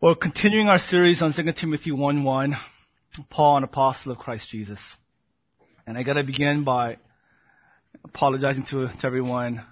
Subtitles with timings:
[0.00, 2.54] Well, continuing our series on 2 Timothy 1:1,
[3.30, 4.80] Paul, an apostle of Christ Jesus.
[5.88, 6.98] And I gotta begin by
[8.04, 9.66] apologizing to, to everyone,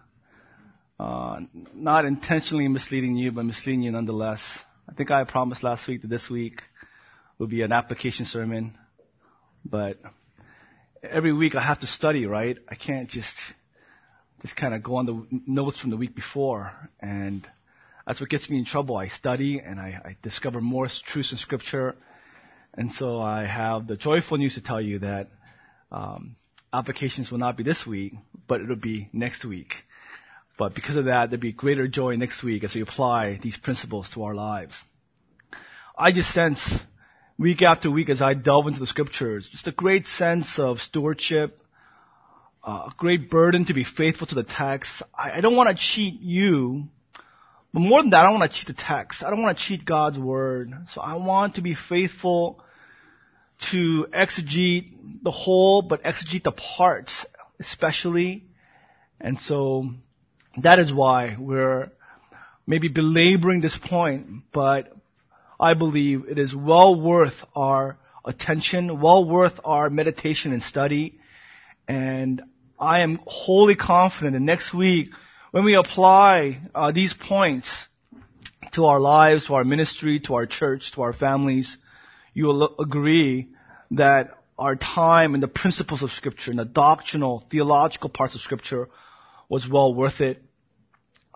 [0.98, 1.42] uh,
[1.72, 4.42] not intentionally misleading you, but misleading you nonetheless.
[4.88, 6.60] I think I promised last week that this week
[7.38, 8.76] will be an application sermon,
[9.64, 9.96] but
[11.04, 12.58] every week I have to study, right?
[12.68, 13.36] I can't just,
[14.42, 17.46] just kind of go on the notes from the week before and
[18.06, 18.96] that's what gets me in trouble.
[18.96, 21.96] I study and I, I discover more truths in Scripture.
[22.74, 25.28] And so I have the joyful news to tell you that
[25.90, 26.36] um,
[26.72, 28.14] applications will not be this week,
[28.46, 29.74] but it'll be next week.
[30.56, 34.08] But because of that, there'll be greater joy next week as we apply these principles
[34.10, 34.80] to our lives.
[35.98, 36.62] I just sense
[37.38, 41.58] week after week as I delve into the scriptures, just a great sense of stewardship,
[42.62, 45.02] uh, a great burden to be faithful to the text.
[45.14, 46.88] I, I don't want to cheat you
[47.76, 49.22] but more than that, I don't want to cheat the text.
[49.22, 50.72] I don't want to cheat God's word.
[50.94, 52.64] So I want to be faithful
[53.70, 57.26] to exegete the whole, but exegete the parts
[57.60, 58.44] especially.
[59.20, 59.90] And so
[60.62, 61.90] that is why we're
[62.66, 64.90] maybe belaboring this point, but
[65.60, 71.18] I believe it is well worth our attention, well worth our meditation and study.
[71.86, 72.42] And
[72.80, 75.10] I am wholly confident that next week
[75.56, 77.66] when we apply uh, these points
[78.72, 81.78] to our lives, to our ministry, to our church, to our families,
[82.34, 83.48] you will agree
[83.92, 88.90] that our time and the principles of Scripture and the doctrinal, theological parts of Scripture
[89.48, 90.42] was well worth it.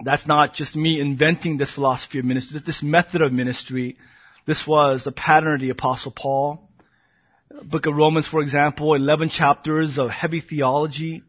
[0.04, 3.96] That's not just me inventing this philosophy of ministry, this method of ministry.
[4.46, 6.68] This was the pattern of the Apostle Paul.
[7.62, 11.22] Book of Romans, for example, 11 chapters of heavy theology,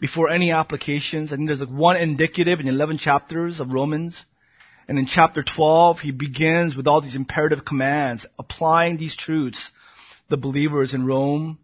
[0.00, 1.32] before any applications.
[1.32, 4.24] I think there's like one indicative in 11 chapters of Romans.
[4.88, 9.70] And in chapter 12, he begins with all these imperative commands, applying these truths
[10.28, 11.58] the believers in Rome.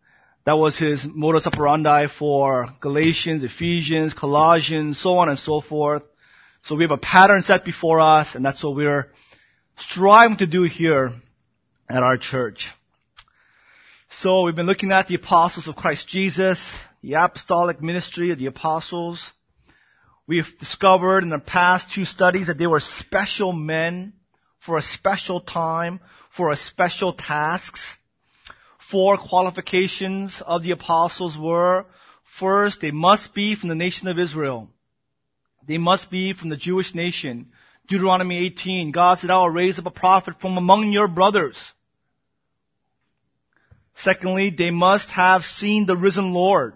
[0.44, 6.02] That was his modus operandi for Galatians, Ephesians, Colossians, so on and so forth.
[6.64, 9.08] So we have a pattern set before us, and that's what we're
[9.76, 11.12] striving to do here
[11.88, 12.68] at our church.
[14.20, 16.60] So we've been looking at the apostles of Christ Jesus,
[17.02, 19.32] the apostolic ministry of the apostles.
[20.26, 24.12] We've discovered in the past two studies that they were special men
[24.60, 26.00] for a special time,
[26.36, 27.84] for a special tasks.
[28.90, 31.86] Four qualifications of the apostles were,
[32.38, 34.68] first, they must be from the nation of Israel.
[35.66, 37.50] They must be from the Jewish nation.
[37.88, 41.58] Deuteronomy 18, God said, I will raise up a prophet from among your brothers.
[43.96, 46.74] Secondly, they must have seen the risen Lord.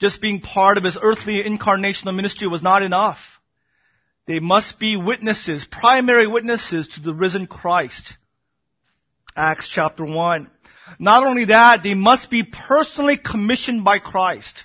[0.00, 3.18] Just being part of his earthly incarnational ministry was not enough.
[4.26, 8.14] They must be witnesses, primary witnesses to the risen Christ.
[9.36, 10.50] Acts chapter 1.
[10.98, 14.64] Not only that, they must be personally commissioned by Christ.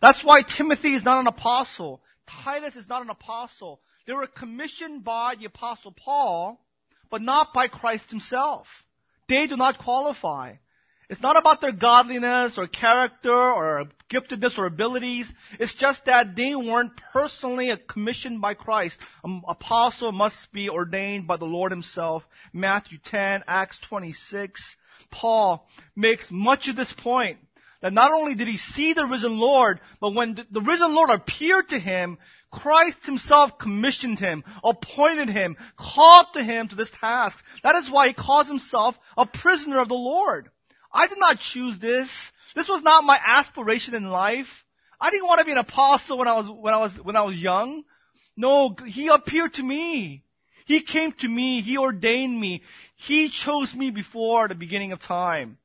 [0.00, 2.00] That's why Timothy is not an apostle.
[2.26, 3.80] Titus is not an apostle.
[4.06, 6.60] They were commissioned by the apostle Paul,
[7.10, 8.66] but not by Christ himself.
[9.28, 10.54] They do not qualify.
[11.08, 15.32] It's not about their godliness or character or giftedness or abilities.
[15.60, 18.98] It's just that they weren't personally commissioned by Christ.
[19.22, 22.24] An apostle must be ordained by the Lord himself.
[22.52, 24.60] Matthew 10, Acts 26.
[25.12, 27.38] Paul makes much of this point
[27.82, 31.68] that not only did he see the risen Lord, but when the risen Lord appeared
[31.68, 32.18] to him,
[32.50, 37.36] Christ himself commissioned him, appointed him, called to him to this task.
[37.62, 40.50] That is why he calls himself a prisoner of the Lord.
[40.96, 42.08] I did not choose this.
[42.54, 44.48] This was not my aspiration in life.
[44.98, 47.22] I didn't want to be an apostle when I was, when I was, when I
[47.22, 47.84] was young.
[48.34, 50.22] No, he appeared to me.
[50.64, 51.60] He came to me.
[51.60, 52.62] He ordained me.
[52.96, 55.58] He chose me before the beginning of time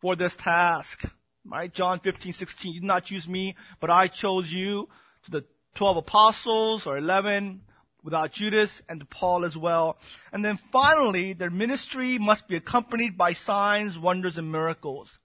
[0.00, 1.02] for this task.
[1.44, 1.72] Right?
[1.72, 2.72] John 15, 16.
[2.72, 4.88] You did not choose me, but I chose you
[5.24, 7.60] to the 12 apostles or 11
[8.06, 9.98] without Judas and Paul as well.
[10.32, 15.18] And then finally, their ministry must be accompanied by signs, wonders, and miracles.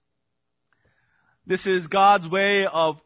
[1.46, 3.00] This is God's way of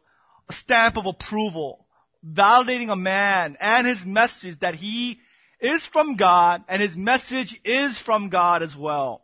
[0.49, 1.85] a stamp of approval,
[2.27, 5.19] validating a man and his message that he
[5.61, 9.21] is from God and his message is from God as well.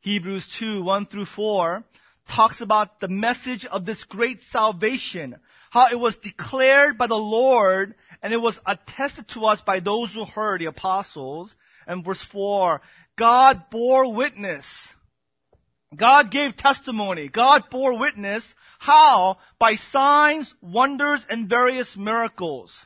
[0.00, 1.84] Hebrews 2, 1 through 4
[2.28, 5.36] talks about the message of this great salvation,
[5.70, 10.12] how it was declared by the Lord and it was attested to us by those
[10.12, 11.54] who heard, the apostles.
[11.86, 12.80] And verse 4,
[13.16, 14.66] God bore witness.
[15.94, 17.28] God gave testimony.
[17.28, 18.46] God bore witness.
[18.78, 19.38] How?
[19.58, 22.76] By signs, wonders, and various miracles.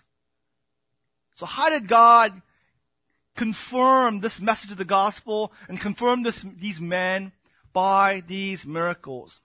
[1.36, 2.40] So how did God
[3.40, 7.32] confirm this message of the gospel and confirm this, these men
[7.72, 9.40] by these miracles.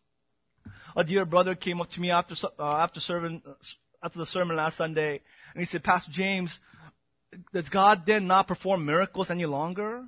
[0.97, 3.41] A dear brother came up to me after, uh, after serving,
[4.03, 5.21] after the sermon last Sunday,
[5.55, 6.59] and he said, Pastor James,
[7.53, 10.03] does God then not perform miracles any longer?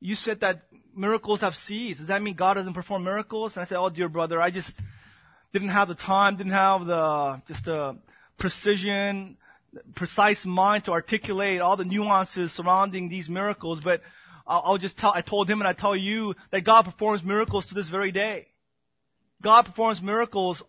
[0.00, 0.62] You said that
[0.94, 1.98] miracles have ceased.
[1.98, 3.56] Does that mean God doesn't perform miracles?
[3.56, 4.72] And I said, Oh, dear brother, I just
[5.52, 7.98] didn't have the time, didn't have the just the
[8.38, 9.38] precision,
[9.96, 13.80] precise mind to articulate all the nuances surrounding these miracles.
[13.82, 14.02] But
[14.46, 15.12] I'll, I'll just tell.
[15.14, 18.46] I told him, and I tell you that God performs miracles to this very day.
[19.42, 20.62] God performs miracles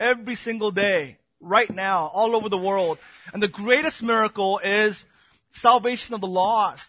[0.00, 2.98] every single day, right now, all over the world.
[3.32, 5.04] And the greatest miracle is
[5.52, 6.88] salvation of the lost.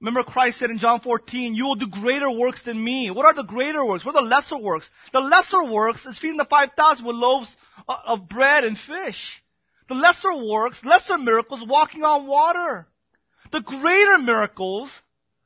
[0.00, 3.10] Remember Christ said in John 14, you will do greater works than me.
[3.10, 4.04] What are the greater works?
[4.04, 4.88] What are the lesser works?
[5.12, 7.54] The lesser works is feeding the 5,000 with loaves
[7.86, 9.42] of bread and fish.
[9.88, 12.86] The lesser works, lesser miracles, walking on water.
[13.52, 14.90] The greater miracles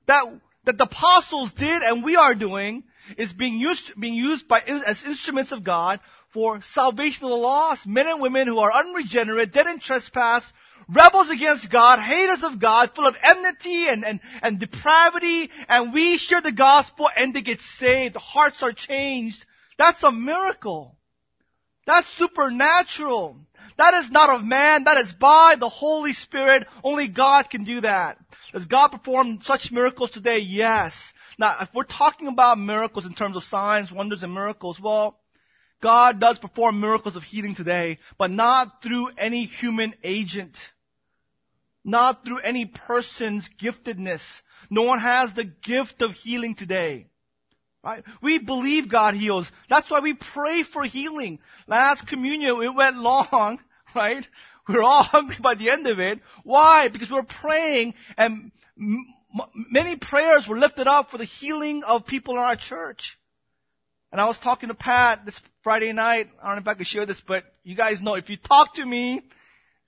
[0.06, 0.24] that,
[0.66, 2.84] that the apostles did and we are doing
[3.16, 6.00] is being used, being used by, as instruments of God
[6.32, 7.86] for salvation of the lost.
[7.86, 10.44] Men and women who are unregenerate, dead in trespass,
[10.88, 16.18] rebels against God, haters of God, full of enmity and, and, and depravity, and we
[16.18, 18.16] share the gospel and they get saved.
[18.16, 19.44] Hearts are changed.
[19.78, 20.96] That's a miracle.
[21.86, 23.36] That's supernatural.
[23.76, 24.84] That is not of man.
[24.84, 26.66] That is by the Holy Spirit.
[26.82, 28.18] Only God can do that.
[28.52, 30.38] Does God perform such miracles today?
[30.38, 30.94] Yes.
[31.38, 35.18] Now, if we're talking about miracles in terms of signs, wonders, and miracles, well,
[35.82, 40.56] God does perform miracles of healing today, but not through any human agent
[41.84, 44.22] not through any person's giftedness.
[44.70, 47.06] No one has the gift of healing today.
[47.84, 48.02] Right?
[48.22, 49.50] We believe God heals.
[49.68, 51.38] That's why we pray for healing.
[51.66, 53.60] Last communion, it went long,
[53.94, 54.26] right?
[54.66, 56.20] We were all hungry by the end of it.
[56.44, 56.88] Why?
[56.88, 58.50] Because we're praying and
[59.54, 63.18] many prayers were lifted up for the healing of people in our church.
[64.12, 66.28] And I was talking to Pat this Friday night.
[66.40, 68.74] I don't know if I could share this, but you guys know if you talk
[68.74, 69.22] to me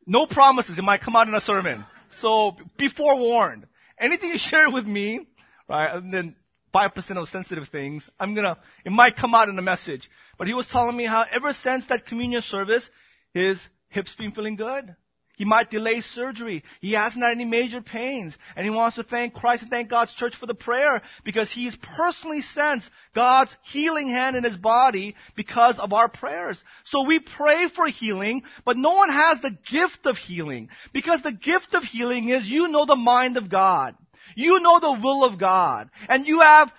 [0.06, 0.78] no promises.
[0.78, 1.84] It might come out in a sermon.
[2.20, 3.66] So be forewarned.
[3.98, 5.26] Anything you share with me,
[5.68, 6.36] right, and then
[6.74, 10.08] 5% of sensitive things, I'm gonna, it might come out in a message.
[10.38, 12.88] But he was telling me how ever since that communion service,
[13.32, 14.94] his hips been feeling good.
[15.36, 16.64] He might delay surgery.
[16.80, 18.36] He hasn't had any major pains.
[18.56, 21.76] And he wants to thank Christ and thank God's church for the prayer because he's
[21.76, 26.64] personally sensed God's healing hand in his body because of our prayers.
[26.84, 31.32] So we pray for healing, but no one has the gift of healing because the
[31.32, 33.94] gift of healing is you know the mind of God.
[34.34, 35.90] You know the will of God.
[36.08, 36.72] And you have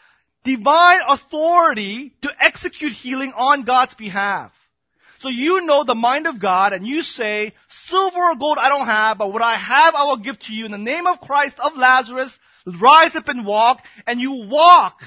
[0.44, 4.52] divine authority to execute healing on God's behalf.
[5.20, 7.54] So you know the mind of God and you say,
[7.88, 10.66] silver or gold I don't have, but what I have I will give to you
[10.66, 12.38] in the name of Christ of Lazarus.
[12.82, 15.00] Rise up and walk and you walk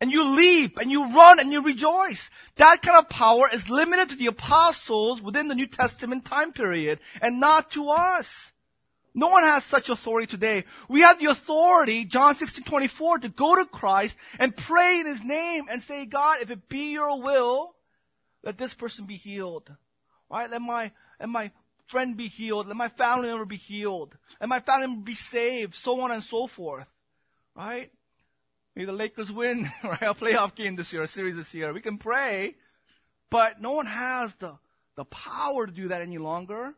[0.00, 2.28] and you leap and you run and you rejoice.
[2.56, 7.00] That kind of power is limited to the apostles within the New Testament time period
[7.20, 8.26] and not to us.
[9.14, 10.64] No one has such authority today.
[10.88, 15.20] We have the authority, John 16, 24, to go to Christ and pray in His
[15.22, 17.74] name and say, God, if it be your will,
[18.42, 19.70] let this person be healed.
[20.30, 20.50] Right?
[20.50, 21.50] Let my, let my
[21.90, 22.66] friend be healed.
[22.66, 24.16] Let my family member be healed.
[24.40, 25.74] Let my family member be saved.
[25.74, 26.86] So on and so forth.
[27.56, 27.90] Right?
[28.74, 30.02] May the Lakers win, right?
[30.02, 31.72] A playoff game this year, a series this year.
[31.72, 32.54] We can pray,
[33.30, 34.58] but no one has the,
[34.96, 36.72] the power to do that any longer.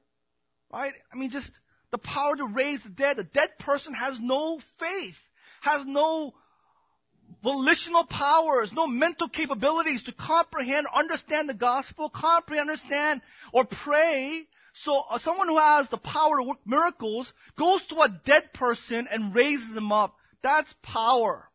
[0.72, 0.92] Right?
[1.12, 1.50] I mean, just
[1.92, 3.16] the power to raise the dead.
[3.16, 5.14] The dead person has no faith,
[5.60, 6.34] has no
[7.42, 13.20] volitional powers, no mental capabilities to comprehend, understand the gospel, comprehend, understand,
[13.52, 14.46] or pray.
[14.74, 19.08] So uh, someone who has the power to work miracles goes to a dead person
[19.10, 20.16] and raises him up.
[20.42, 21.48] That's power.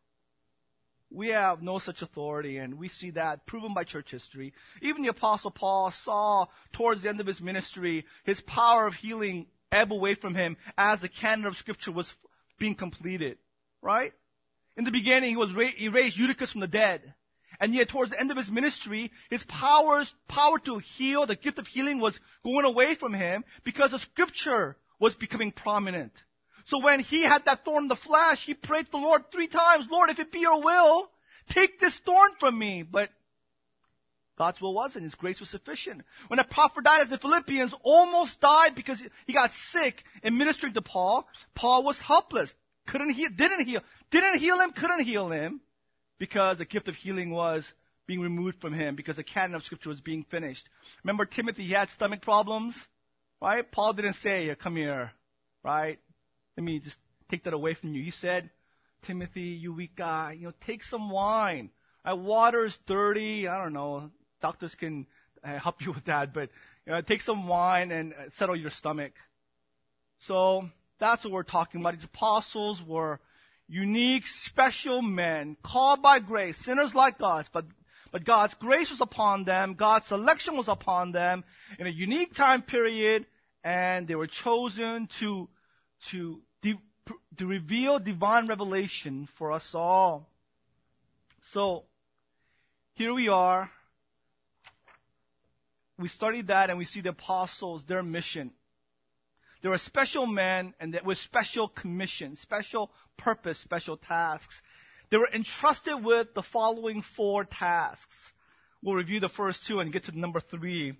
[1.12, 4.54] We have no such authority, and we see that proven by church history.
[4.80, 9.46] Even the Apostle Paul saw towards the end of his ministry his power of healing
[9.72, 12.12] ebb away from him as the canon of Scripture was
[12.58, 13.38] being completed.
[13.82, 14.12] Right?
[14.76, 17.14] In the beginning, he was ra- he raised Eutychus from the dead.
[17.60, 21.58] And yet towards the end of his ministry, his powers, power to heal, the gift
[21.58, 26.12] of healing was going away from him because the scripture was becoming prominent.
[26.64, 29.48] So when he had that thorn in the flesh, he prayed to the Lord three
[29.48, 31.10] times, Lord, if it be your will,
[31.50, 32.82] take this thorn from me.
[32.82, 33.10] But
[34.38, 35.04] God's will wasn't.
[35.04, 36.02] His grace was sufficient.
[36.28, 41.84] When Epaphroditus, the Philippians, almost died because he got sick in ministering to Paul, Paul
[41.84, 42.50] was helpless.
[42.86, 45.60] Couldn't heal, didn't heal, didn't heal him, couldn't heal him
[46.18, 47.70] because the gift of healing was
[48.06, 50.68] being removed from him because the canon of scripture was being finished.
[51.04, 52.76] Remember Timothy, he had stomach problems,
[53.40, 53.70] right?
[53.70, 55.12] Paul didn't say, come here,
[55.62, 55.98] right?
[56.56, 56.96] Let me just
[57.30, 58.02] take that away from you.
[58.02, 58.50] He said,
[59.06, 61.70] Timothy, you weak guy, you know, take some wine.
[62.04, 63.46] Uh, water is dirty.
[63.46, 64.10] I don't know.
[64.42, 65.06] Doctors can
[65.44, 66.50] uh, help you with that, but
[66.86, 69.12] you know, take some wine and uh, settle your stomach.
[70.20, 70.68] So
[71.00, 71.94] that's what we're talking about.
[71.94, 73.20] These apostles were
[73.68, 77.64] unique, special men, called by grace, sinners like us, but
[78.12, 81.44] but God's grace was upon them, God's selection was upon them
[81.78, 83.24] in a unique time period,
[83.62, 85.48] and they were chosen to
[86.10, 86.40] to
[87.38, 90.28] to reveal divine revelation for us all.
[91.52, 91.84] So,
[92.94, 93.70] here we are.
[95.98, 98.52] We studied that and we see the apostles, their mission.
[99.62, 104.60] They were special men and with special commission, special purpose, special tasks.
[105.10, 108.16] They were entrusted with the following four tasks.
[108.82, 110.94] We'll review the first two and get to number three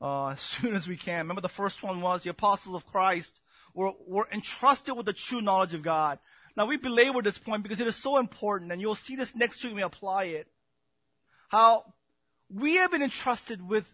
[0.00, 1.18] uh, as soon as we can.
[1.18, 3.32] Remember, the first one was the apostles of Christ
[3.74, 6.18] were, were entrusted with the true knowledge of God.
[6.56, 9.62] Now, we belabor this point because it is so important, and you'll see this next
[9.64, 10.46] week when we apply it.
[11.48, 11.92] How
[12.48, 13.84] we have been entrusted with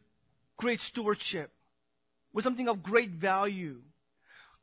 [0.59, 1.51] great stewardship,
[2.33, 3.81] with something of great value.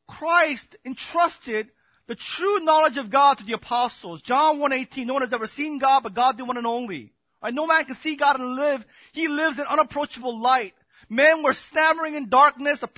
[0.07, 1.67] Christ entrusted
[2.07, 4.21] the true knowledge of God to the apostles.
[4.21, 7.13] John 1.18, no one has ever seen God, but God the one and only.
[7.43, 7.53] Right?
[7.53, 8.83] No man can see God and live.
[9.11, 10.73] He lives in unapproachable light.
[11.09, 12.79] Men were stammering in darkness.
[12.79, 12.89] The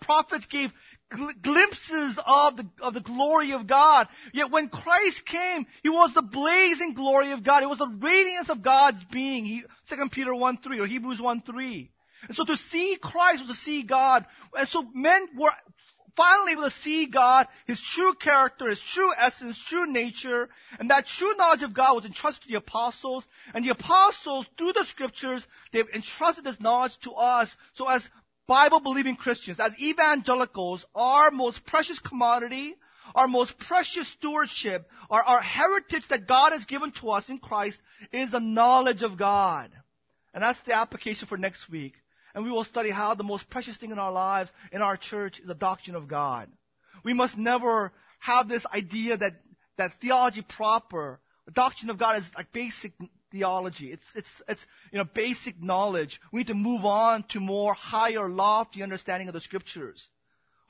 [0.00, 0.72] prophets gave
[1.12, 4.08] gl- glimpses of the, of the glory of God.
[4.32, 7.62] Yet when Christ came, He was the blazing glory of God.
[7.62, 9.44] It was the radiance of God's being.
[9.44, 11.90] He, 2 Peter 1 3 or Hebrews 1 3.
[12.28, 14.26] And so to see Christ was to see God.
[14.56, 15.52] And so men were
[16.16, 20.48] finally able to see God, His true character, His true essence, true nature,
[20.78, 24.72] and that true knowledge of God was entrusted to the apostles, and the apostles, through
[24.72, 28.06] the scriptures, they've entrusted this knowledge to us, so as
[28.46, 32.74] Bible believing Christians, as evangelicals, our most precious commodity,
[33.14, 37.78] our most precious stewardship, our, our heritage that God has given to us in Christ
[38.12, 39.70] is the knowledge of God.
[40.34, 41.94] And that's the application for next week.
[42.34, 45.38] And we will study how the most precious thing in our lives, in our church,
[45.38, 46.48] is the doctrine of God.
[47.04, 49.34] We must never have this idea that,
[49.76, 52.92] that theology proper, the doctrine of God is like basic
[53.32, 53.92] theology.
[53.92, 56.20] It's, it's, it's, you know, basic knowledge.
[56.32, 60.06] We need to move on to more higher, lofty understanding of the scriptures.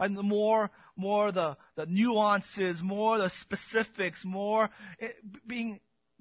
[0.00, 5.08] And the more, more the, the nuances, more the specifics, more eh,
[5.46, 5.80] being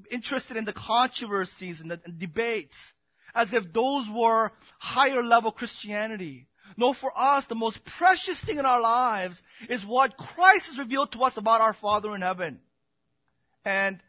[0.09, 2.75] interested in the controversies and the and debates.
[3.33, 6.47] As if those were higher level Christianity.
[6.77, 11.11] No, for us, the most precious thing in our lives is what Christ has revealed
[11.13, 12.59] to us about our Father in heaven.
[13.65, 14.01] And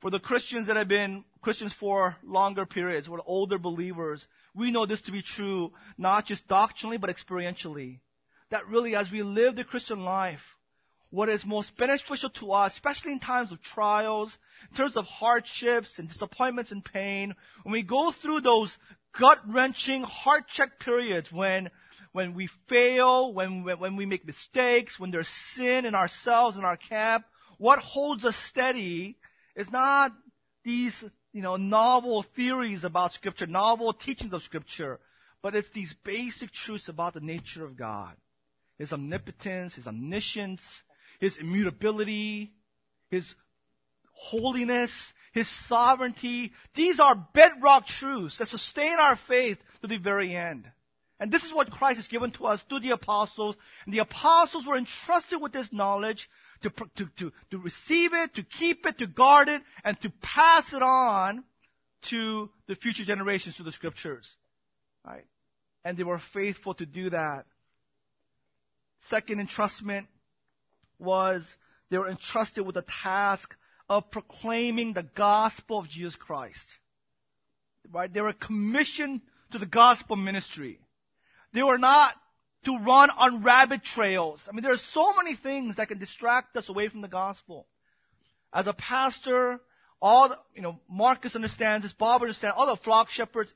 [0.00, 4.86] for the Christians that have been Christians for longer periods, or older believers, we know
[4.86, 8.00] this to be true, not just doctrinally, but experientially.
[8.50, 10.40] That really, as we live the Christian life,
[11.12, 14.36] what is most beneficial to us, especially in times of trials,
[14.70, 18.74] in terms of hardships and disappointments and pain, when we go through those
[19.20, 21.68] gut-wrenching, heart-check periods when,
[22.12, 26.78] when we fail, when, when we make mistakes, when there's sin in ourselves, in our
[26.78, 27.26] camp,
[27.58, 29.18] what holds us steady
[29.54, 30.12] is not
[30.64, 31.04] these
[31.34, 34.98] you know, novel theories about Scripture, novel teachings of Scripture,
[35.42, 38.16] but it's these basic truths about the nature of God.
[38.78, 40.62] His omnipotence, His omniscience,
[41.22, 42.52] His immutability,
[43.08, 43.24] His
[44.12, 44.90] holiness,
[45.32, 46.50] His sovereignty.
[46.74, 50.66] These are bedrock truths that sustain our faith to the very end.
[51.20, 53.54] And this is what Christ has given to us through the apostles.
[53.84, 56.28] And the apostles were entrusted with this knowledge
[56.64, 60.72] to, to, to, to receive it, to keep it, to guard it, and to pass
[60.72, 61.44] it on
[62.10, 64.28] to the future generations through the scriptures.
[65.06, 65.26] Right?
[65.84, 67.44] And they were faithful to do that.
[69.08, 70.08] Second entrustment
[71.02, 71.44] was
[71.90, 73.54] they were entrusted with the task
[73.88, 76.66] of proclaiming the gospel of Jesus Christ.
[77.90, 78.12] Right?
[78.12, 80.78] They were commissioned to the gospel ministry.
[81.52, 82.14] They were not
[82.64, 84.42] to run on rabbit trails.
[84.48, 87.66] I mean, there are so many things that can distract us away from the gospel.
[88.54, 89.60] As a pastor,
[90.00, 93.52] all the, you know, Marcus understands this, Bob understands, all the flock shepherds,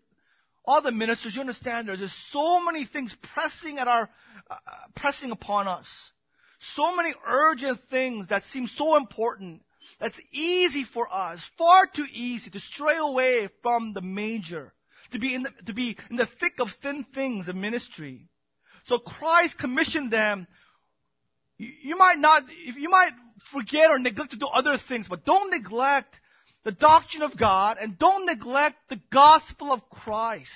[0.65, 4.09] all the ministers, you understand there's just so many things pressing at our,
[4.51, 4.57] uh,
[4.97, 5.87] pressing upon us.
[6.59, 9.63] So many urgent things that seem so important.
[10.01, 14.73] That's easy for us, far too easy to stray away from the major,
[15.13, 18.27] to be in the, to be in the thick of thin things of ministry.
[18.87, 20.47] So Christ commissioned them.
[21.59, 22.43] You might not,
[22.77, 23.13] you might
[23.53, 26.15] forget or neglect to do other things, but don't neglect
[26.65, 30.51] the doctrine of God and don't neglect the gospel of Christ.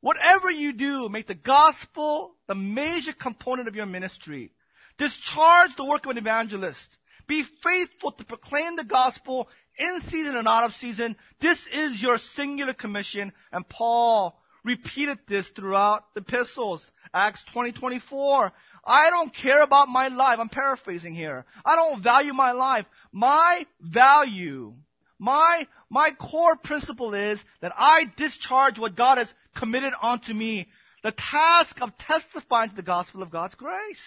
[0.00, 4.52] Whatever you do, make the gospel the major component of your ministry.
[4.98, 6.96] Discharge the work of an evangelist.
[7.26, 11.16] Be faithful to proclaim the gospel in season and out of season.
[11.40, 13.32] This is your singular commission.
[13.52, 16.90] And Paul repeated this throughout the epistles.
[17.14, 18.52] Acts 20, 24.
[18.84, 20.38] I don't care about my life.
[20.40, 21.44] I'm paraphrasing here.
[21.64, 22.86] I don't value my life.
[23.12, 24.74] My value,
[25.18, 30.68] my, my core principle is that I discharge what God has committed onto me.
[31.04, 34.02] The task of testifying to the gospel of God's grace.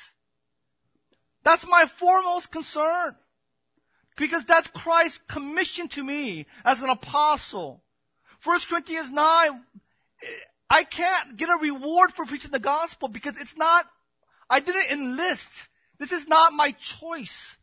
[1.43, 3.15] That's my foremost concern.
[4.17, 7.81] Because that's Christ's commission to me as an apostle.
[8.43, 9.61] 1 Corinthians 9,
[10.69, 13.85] I can't get a reward for preaching the gospel because it's not,
[14.49, 15.47] I didn't enlist.
[15.99, 17.55] This is not my choice.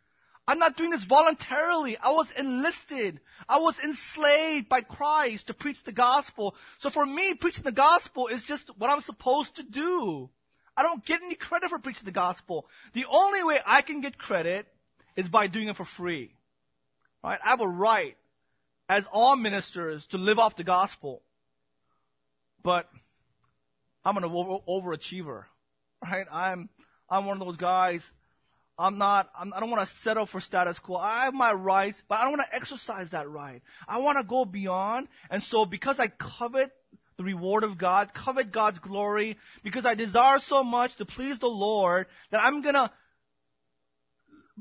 [0.47, 1.99] I'm not doing this voluntarily.
[1.99, 3.20] I was enlisted.
[3.49, 6.54] I was enslaved by Christ to preach the gospel.
[6.78, 10.30] So for me, preaching the gospel is just what I'm supposed to do.
[10.78, 12.64] I don't get any credit for preaching the gospel.
[12.94, 14.64] The only way I can get credit
[15.16, 16.30] is by doing it for free.
[17.25, 17.40] Right?
[17.44, 18.16] I have a right,
[18.88, 21.20] as all ministers, to live off the gospel.
[22.62, 22.88] But
[24.04, 25.47] I'm an over- overachiever.
[26.00, 26.26] Right?
[26.30, 26.68] I'm,
[27.11, 28.08] I'm one of those guys.
[28.78, 30.94] I'm not, I'm, I don't want to settle for status quo.
[30.94, 33.62] I have my rights, but I don't want to exercise that right.
[33.88, 35.08] I want to go beyond.
[35.28, 36.70] And so because I covet
[37.18, 41.48] the reward of God, covet God's glory, because I desire so much to please the
[41.48, 42.92] Lord that I'm gonna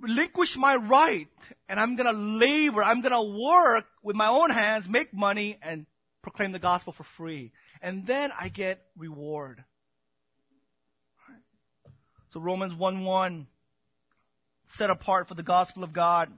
[0.02, 1.28] relinquish my right
[1.70, 5.86] and I'm gonna labor, I'm gonna work with my own hands, make money, and
[6.24, 7.52] proclaim the gospel for free.
[7.80, 9.64] And then I get reward.
[12.34, 13.48] So Romans 1 1,
[14.78, 16.32] set apart for the gospel of God.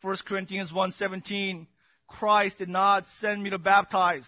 [0.00, 1.68] 1 Corinthians 1 17,
[2.08, 4.26] Christ did not send me to baptize.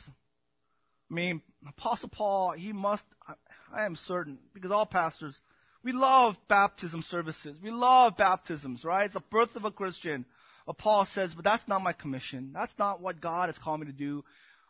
[1.14, 3.04] I mean, Apostle Paul, he must,
[3.72, 5.40] I, am certain, because all pastors,
[5.84, 7.56] we love baptism services.
[7.62, 9.04] We love baptisms, right?
[9.04, 10.24] It's the birth of a Christian.
[10.66, 12.50] But Paul says, but that's not my commission.
[12.52, 14.24] That's not what God has called me to do.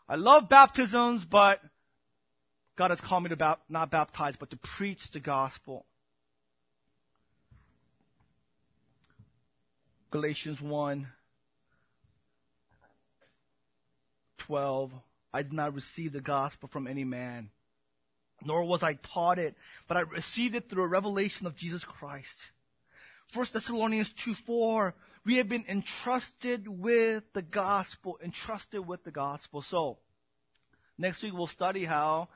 [0.07, 1.61] I love baptisms, but
[2.77, 5.87] God has called me to ba- not baptize, but to preach the gospel.
[10.11, 11.09] Galatians 1
[14.47, 14.91] 12.
[15.35, 17.51] I did not receive the gospel from any man,
[18.45, 19.57] nor was I taught it,
[19.89, 22.37] but I received it through a revelation of Jesus Christ.
[23.35, 24.95] 1 Thessalonians 2 4,
[25.27, 29.61] we have been entrusted with the gospel, entrusted with the gospel.
[29.63, 29.99] So,
[30.97, 32.29] next week we'll study how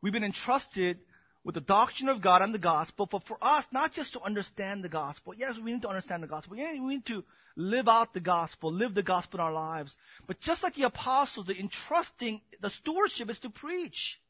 [0.00, 0.98] we've been entrusted
[1.44, 4.84] with the doctrine of God and the gospel, but for us, not just to understand
[4.84, 5.34] the gospel.
[5.34, 6.56] Yes, we need to understand the gospel.
[6.56, 7.24] Yeah, we need to
[7.56, 9.96] live out the gospel, live the gospel in our lives.
[10.26, 14.20] But just like the apostles, the entrusting, the stewardship is to preach.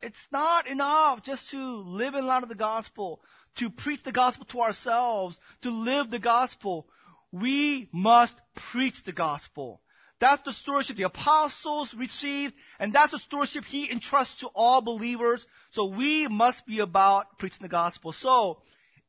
[0.00, 3.20] It's not enough just to live in light of the gospel,
[3.58, 6.86] to preach the gospel to ourselves, to live the gospel.
[7.30, 8.34] We must
[8.72, 9.80] preach the gospel.
[10.22, 15.44] That's the stewardship the apostles received, and that's the stewardship he entrusts to all believers.
[15.72, 18.12] So we must be about preaching the gospel.
[18.12, 18.58] So,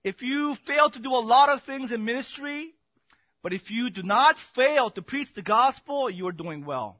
[0.03, 2.73] if you fail to do a lot of things in ministry,
[3.43, 6.99] but if you do not fail to preach the gospel, you are doing well.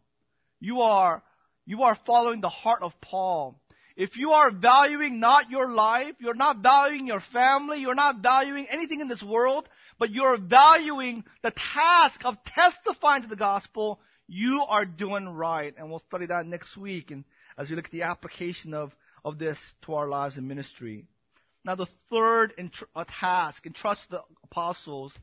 [0.59, 1.23] You are,
[1.65, 3.59] you are following the heart of Paul.
[3.95, 8.67] If you are valuing not your life, you're not valuing your family, you're not valuing
[8.69, 9.67] anything in this world,
[9.99, 15.73] but you're valuing the task of testifying to the gospel, you are doing right.
[15.77, 17.23] And we'll study that next week and
[17.57, 18.91] as we look at the application of,
[19.23, 21.05] of this to our lives and ministry.
[21.63, 25.17] Now the third int- uh, task, entrust the apostles,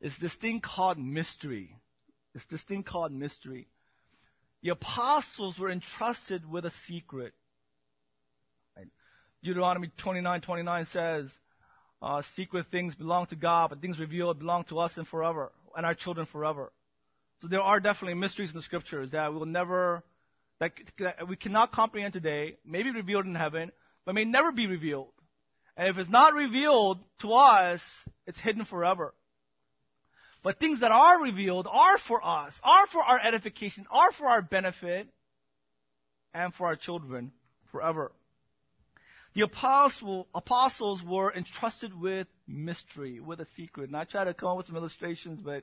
[0.00, 1.76] is this thing called mystery.
[2.34, 3.68] It's this thing called mystery.
[4.62, 7.32] The apostles were entrusted with a secret.
[9.42, 11.30] Deuteronomy 29, 29 says,
[12.02, 15.86] uh, secret things belong to God, but things revealed belong to us and forever, and
[15.86, 16.72] our children forever.
[17.40, 20.02] So there are definitely mysteries in the scriptures that we will never,
[20.60, 23.72] that, that we cannot comprehend today, maybe revealed in heaven,
[24.04, 25.12] but may never be revealed.
[25.76, 27.82] And if it's not revealed to us,
[28.26, 29.12] it's hidden forever.
[30.42, 34.40] But things that are revealed are for us, are for our edification, are for our
[34.42, 35.08] benefit,
[36.32, 37.32] and for our children
[37.72, 38.12] forever.
[39.36, 43.88] The apostle, apostles were entrusted with mystery, with a secret.
[43.88, 45.62] And I try to come up with some illustrations, but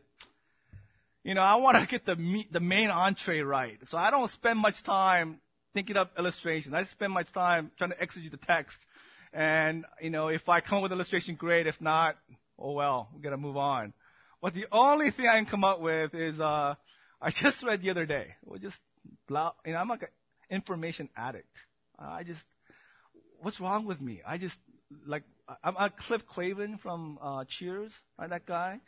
[1.23, 3.79] you know, I want to get the meat, the main entree right.
[3.85, 5.39] So I don't spend much time
[5.73, 6.75] thinking up illustrations.
[6.75, 8.77] I spend much time trying to exegete the text.
[9.33, 11.65] And you know, if I come up with illustration, great.
[11.65, 12.15] If not,
[12.59, 13.93] oh well, we gotta move on.
[14.39, 16.75] But the only thing I can come up with is uh,
[17.23, 18.35] I just read the other day.
[18.45, 18.77] Well, just
[19.27, 20.09] blah, you know, I'm like an
[20.51, 21.57] information addict.
[21.97, 22.43] I just,
[23.43, 24.21] what's wrong with me?
[24.25, 24.57] I just
[25.05, 25.23] like
[25.63, 28.29] I'm, I'm Cliff Clavin from uh, Cheers, right?
[28.29, 28.79] That guy.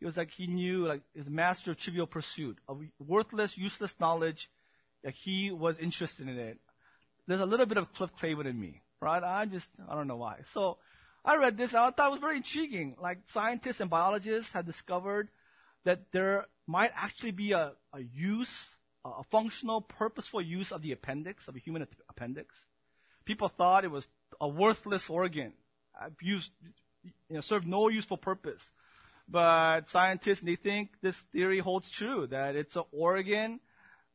[0.00, 4.48] He was like he knew like his master of Trivial Pursuit of worthless, useless knowledge.
[5.04, 6.58] Like he was interested in it.
[7.26, 9.22] There's a little bit of Cliff Clavin in me, right?
[9.22, 10.38] I just I don't know why.
[10.52, 10.78] So
[11.24, 11.70] I read this.
[11.70, 12.96] And I thought it was very intriguing.
[13.00, 15.28] Like scientists and biologists have discovered
[15.84, 18.54] that there might actually be a, a use,
[19.04, 22.54] a functional, purposeful use of the appendix, of a human appendix.
[23.24, 24.06] People thought it was
[24.40, 25.52] a worthless organ,
[26.20, 26.50] used,
[27.02, 28.62] you know, served no useful purpose.
[29.28, 33.60] But scientists, they think this theory holds true, that it's an organ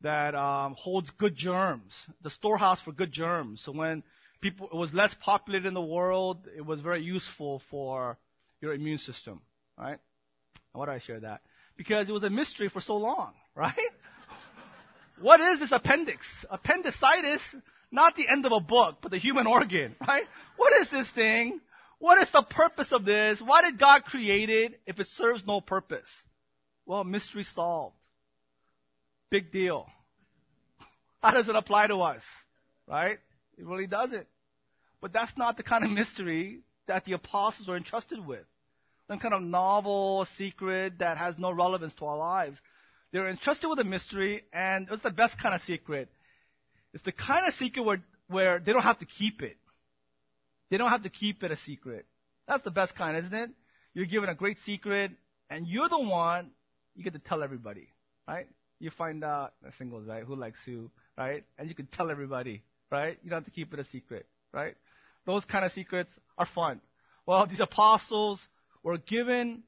[0.02, 1.92] that um, holds good germs,
[2.22, 3.62] the storehouse for good germs.
[3.64, 4.02] So when
[4.40, 8.18] people, it was less populated in the world, it was very useful for
[8.60, 9.42] your immune system,
[9.76, 9.98] right?
[10.72, 11.40] Why do I share that?
[11.76, 13.74] Because it was a mystery for so long, right?
[15.20, 16.26] what is this appendix?
[16.50, 17.40] Appendicitis,
[17.92, 20.24] not the end of a book, but the human organ, right?
[20.56, 21.60] What is this thing?
[21.98, 23.42] What is the purpose of this?
[23.44, 26.08] Why did God create it if it serves no purpose?
[26.86, 27.94] Well, mystery solved.
[29.30, 29.86] Big deal.
[31.22, 32.22] How does it apply to us?
[32.88, 33.18] Right?
[33.58, 34.26] It really doesn't.
[35.00, 38.44] But that's not the kind of mystery that the apostles are entrusted with.
[39.08, 42.56] Some kind of novel secret that has no relevance to our lives.
[43.12, 46.08] They're entrusted with a mystery, and it's the best kind of secret.
[46.92, 49.56] It's the kind of secret where, where they don't have to keep it.
[50.70, 52.06] They don't have to keep it a secret.
[52.46, 53.50] That's the best kind, isn't it?
[53.94, 55.12] You're given a great secret,
[55.48, 56.50] and you're the one
[56.94, 57.88] you get to tell everybody,
[58.26, 58.46] right?
[58.78, 61.44] You find out, singles, right, who likes who, right?
[61.58, 63.18] And you can tell everybody, right?
[63.22, 64.74] You don't have to keep it a secret, right?
[65.26, 66.80] Those kind of secrets are fun.
[67.26, 68.40] Well, these apostles
[68.82, 69.62] were given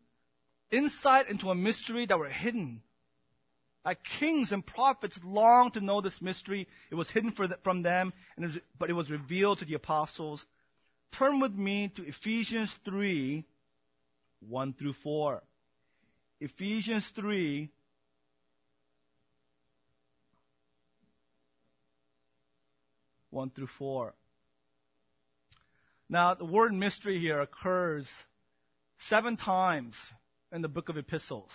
[0.70, 2.82] insight into a mystery that were hidden.
[3.84, 6.68] Like kings and prophets longed to know this mystery.
[6.90, 8.12] It was hidden the, from them,
[8.44, 10.44] it was, but it was revealed to the apostles
[11.12, 13.44] Turn with me to Ephesians 3
[14.48, 15.42] 1 through 4.
[16.40, 17.70] Ephesians 3
[23.30, 24.14] 1 through 4.
[26.08, 28.08] Now, the word mystery here occurs
[29.08, 29.96] seven times
[30.50, 31.50] in the book of epistles,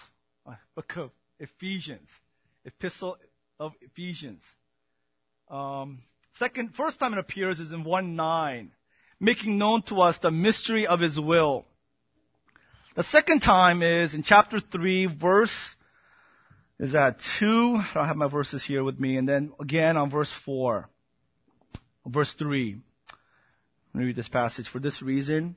[0.45, 2.09] uh, book of Ephesians,
[2.65, 3.17] epistle
[3.59, 4.41] of Ephesians.
[5.49, 5.99] Um,
[6.37, 8.71] second, first time it appears is in 1 9
[9.19, 11.65] making known to us the mystery of his will.
[12.95, 15.75] The second time is in chapter 3, verse,
[16.79, 17.45] is that 2?
[17.45, 19.17] I don't have my verses here with me.
[19.17, 20.87] And then again on verse 4.
[22.05, 22.77] Verse 3.
[23.93, 24.67] Let me read this passage.
[24.67, 25.55] For this reason,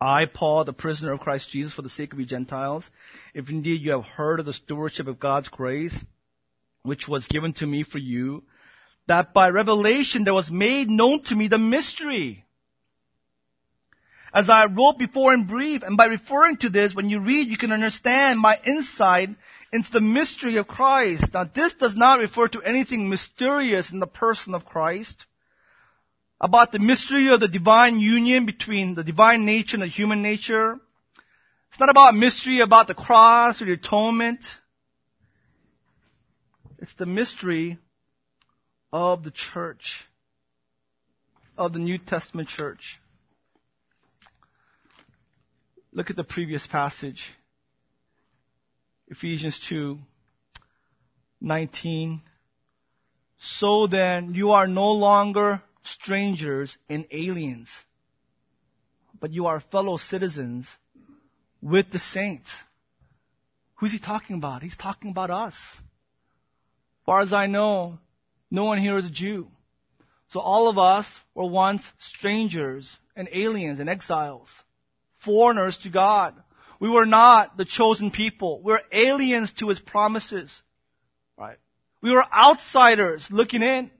[0.00, 2.88] I, Paul, the prisoner of Christ Jesus, for the sake of you Gentiles,
[3.34, 5.94] if indeed you have heard of the stewardship of God's grace,
[6.82, 8.42] which was given to me for you,
[9.06, 12.44] that by revelation there was made known to me the mystery
[14.32, 17.56] as I wrote before in brief, and by referring to this, when you read, you
[17.56, 19.30] can understand my insight
[19.72, 21.34] into the mystery of Christ.
[21.34, 25.26] Now, this does not refer to anything mysterious in the person of Christ,
[26.40, 30.76] about the mystery of the divine union between the divine nature and the human nature.
[31.70, 34.44] It's not about mystery about the cross or the atonement.
[36.78, 37.78] It's the mystery
[38.92, 40.06] of the church,
[41.58, 42.98] of the New Testament church.
[45.92, 47.22] Look at the previous passage.
[49.08, 49.98] Ephesians 2,
[51.40, 52.22] 19.
[53.42, 57.68] So then, you are no longer strangers and aliens,
[59.20, 60.66] but you are fellow citizens
[61.62, 62.50] with the saints.
[63.76, 64.62] Who's he talking about?
[64.62, 65.54] He's talking about us.
[67.06, 67.98] Far as I know,
[68.50, 69.48] no one here is a Jew.
[70.30, 74.48] So all of us were once strangers and aliens and exiles
[75.24, 76.34] foreigners to God.
[76.78, 78.62] We were not the chosen people.
[78.62, 80.50] We were aliens to His promises.
[81.36, 81.58] Right?
[82.02, 83.90] We were outsiders looking in.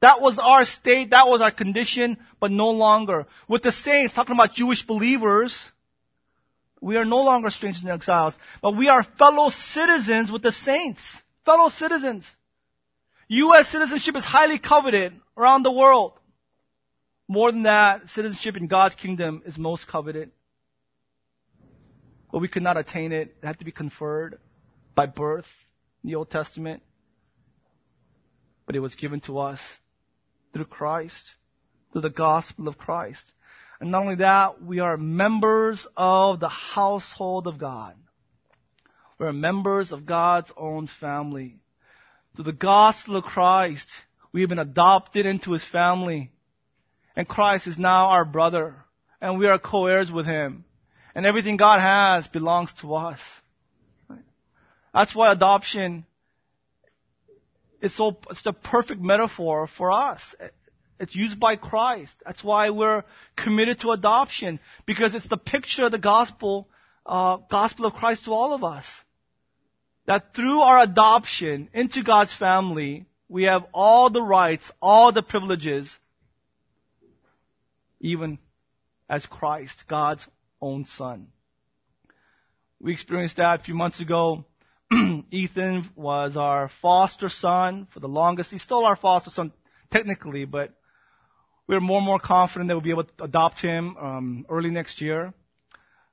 [0.00, 3.26] That was our state, that was our condition, but no longer.
[3.48, 5.56] With the saints, talking about Jewish believers,
[6.80, 11.00] we are no longer strangers and exiles, but we are fellow citizens with the saints.
[11.44, 12.24] Fellow citizens.
[13.28, 13.68] U.S.
[13.68, 16.12] citizenship is highly coveted around the world.
[17.26, 20.30] More than that, citizenship in God's kingdom is most coveted.
[22.30, 23.36] But we could not attain it.
[23.42, 24.38] It had to be conferred
[24.94, 25.46] by birth
[26.04, 26.82] in the Old Testament.
[28.64, 29.60] But it was given to us
[30.58, 31.24] through Christ,
[31.92, 33.32] through the gospel of Christ.
[33.80, 37.94] And not only that, we are members of the household of God.
[39.20, 41.60] We're members of God's own family.
[42.34, 43.86] Through the gospel of Christ,
[44.32, 46.32] we have been adopted into His family.
[47.14, 48.74] And Christ is now our brother.
[49.20, 50.64] And we are co-heirs with him.
[51.14, 53.20] And everything God has belongs to us.
[54.92, 56.04] That's why adoption
[57.80, 60.34] is so, it's the perfect metaphor for us.
[61.00, 62.12] It's used by Christ.
[62.24, 63.04] That's why we're
[63.36, 66.68] committed to adoption because it's the picture of the gospel,
[67.06, 68.86] uh, gospel of Christ to all of us.
[70.06, 75.94] That through our adoption into God's family, we have all the rights, all the privileges,
[78.00, 78.38] even
[79.08, 80.26] as Christ, God's
[80.60, 81.28] own son.
[82.80, 84.44] We experienced that a few months ago.
[85.30, 88.50] Ethan was our foster son for the longest.
[88.50, 89.52] He's still our foster son
[89.90, 90.72] technically, but
[91.66, 95.00] we're more and more confident that we'll be able to adopt him um, early next
[95.00, 95.34] year.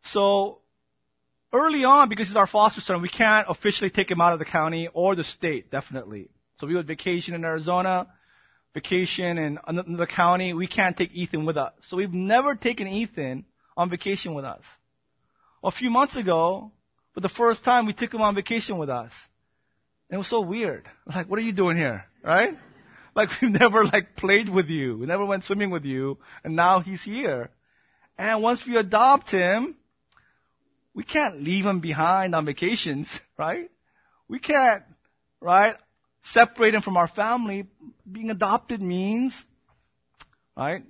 [0.04, 0.60] So
[1.54, 4.46] early on, because he's our foster son, we can't officially take him out of the
[4.46, 6.30] county or the state, definitely.
[6.60, 8.08] So we would vacation in Arizona,
[8.74, 10.54] vacation in another county.
[10.54, 11.74] We can't take Ethan with us.
[11.82, 13.46] So we've never taken Ethan
[13.78, 14.64] on vacation with us.
[15.64, 16.72] a few months ago,
[17.16, 19.12] for the first time, we took him on vacation with us.
[20.10, 20.88] And it was so weird.
[21.08, 22.06] Like, what are you doing here?
[22.22, 22.56] Right?
[23.16, 24.98] Like we've never like played with you.
[24.98, 26.18] We never went swimming with you.
[26.44, 27.50] And now he's here.
[28.18, 29.78] And once we adopt him,
[30.94, 33.72] we can't leave him behind on vacations, right?
[34.28, 34.84] We can't,
[35.40, 35.76] right,
[36.24, 37.68] separate him from our family.
[38.10, 39.42] Being adopted means,
[40.58, 40.84] right,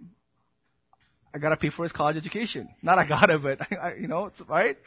[1.34, 2.70] I gotta pay for his college education.
[2.82, 4.78] Not I gotta, but, I, you know, it's right?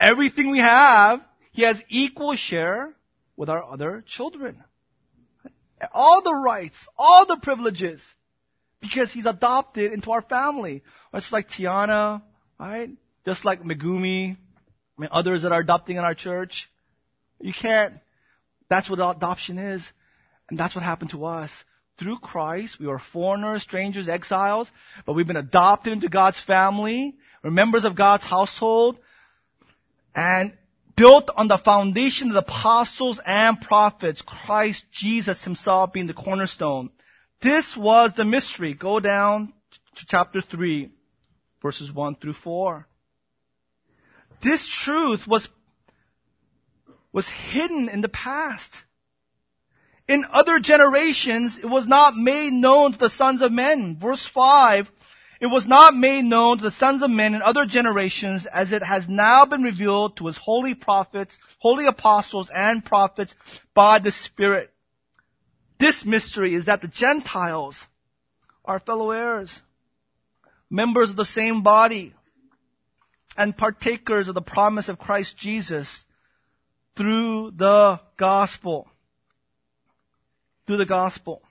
[0.00, 1.20] Everything we have,
[1.52, 2.94] he has equal share
[3.36, 4.62] with our other children
[5.92, 8.02] all the rights, all the privileges,
[8.80, 10.82] because he's adopted into our family.
[11.12, 12.22] It's like Tiana,
[12.58, 12.90] right?
[13.24, 16.68] Just like Megumi, I mean, others that are adopting in our church.
[17.40, 17.94] You can't.
[18.68, 19.86] That's what adoption is.
[20.48, 21.50] And that's what happened to us.
[21.98, 24.70] Through Christ, we were foreigners, strangers, exiles,
[25.06, 27.16] but we've been adopted into God's family.
[27.42, 28.98] We're members of God's household.
[30.16, 30.54] And
[30.96, 36.90] built on the foundation of the apostles and prophets, Christ Jesus himself being the cornerstone.
[37.42, 38.72] This was the mystery.
[38.72, 39.52] Go down
[39.96, 40.90] to chapter 3,
[41.62, 42.86] verses 1 through 4.
[44.42, 45.48] This truth was,
[47.12, 48.70] was hidden in the past.
[50.08, 53.98] In other generations, it was not made known to the sons of men.
[54.00, 54.88] Verse 5,
[55.40, 58.82] it was not made known to the sons of men in other generations as it
[58.82, 63.34] has now been revealed to his holy prophets, holy apostles and prophets
[63.74, 64.72] by the Spirit.
[65.78, 67.78] This mystery is that the Gentiles
[68.64, 69.60] are fellow heirs,
[70.70, 72.14] members of the same body,
[73.36, 76.04] and partakers of the promise of Christ Jesus
[76.96, 78.88] through the gospel.
[80.66, 81.42] Through the gospel.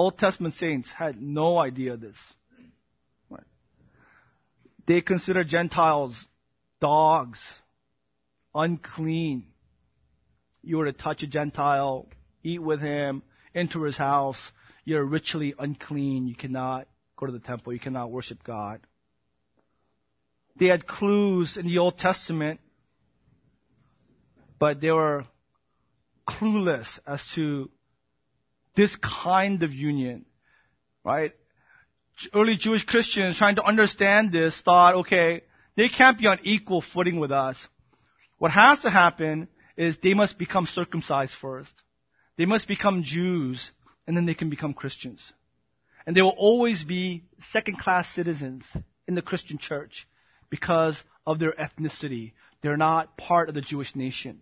[0.00, 2.16] Old Testament saints had no idea this.
[4.86, 6.16] They considered Gentiles
[6.80, 7.38] dogs,
[8.54, 9.44] unclean.
[10.62, 12.06] You were to touch a Gentile,
[12.42, 13.22] eat with him,
[13.54, 14.40] enter his house,
[14.86, 16.26] you're ritually unclean.
[16.28, 17.74] You cannot go to the temple.
[17.74, 18.80] You cannot worship God.
[20.58, 22.58] They had clues in the Old Testament,
[24.58, 25.26] but they were
[26.26, 27.70] clueless as to
[28.80, 30.24] this kind of union,
[31.04, 31.32] right?
[32.34, 35.42] Early Jewish Christians trying to understand this thought, okay,
[35.76, 37.68] they can't be on equal footing with us.
[38.38, 41.74] What has to happen is they must become circumcised first.
[42.38, 43.70] They must become Jews,
[44.06, 45.20] and then they can become Christians.
[46.06, 48.64] And they will always be second class citizens
[49.06, 50.08] in the Christian church
[50.48, 52.32] because of their ethnicity.
[52.62, 54.40] They're not part of the Jewish nation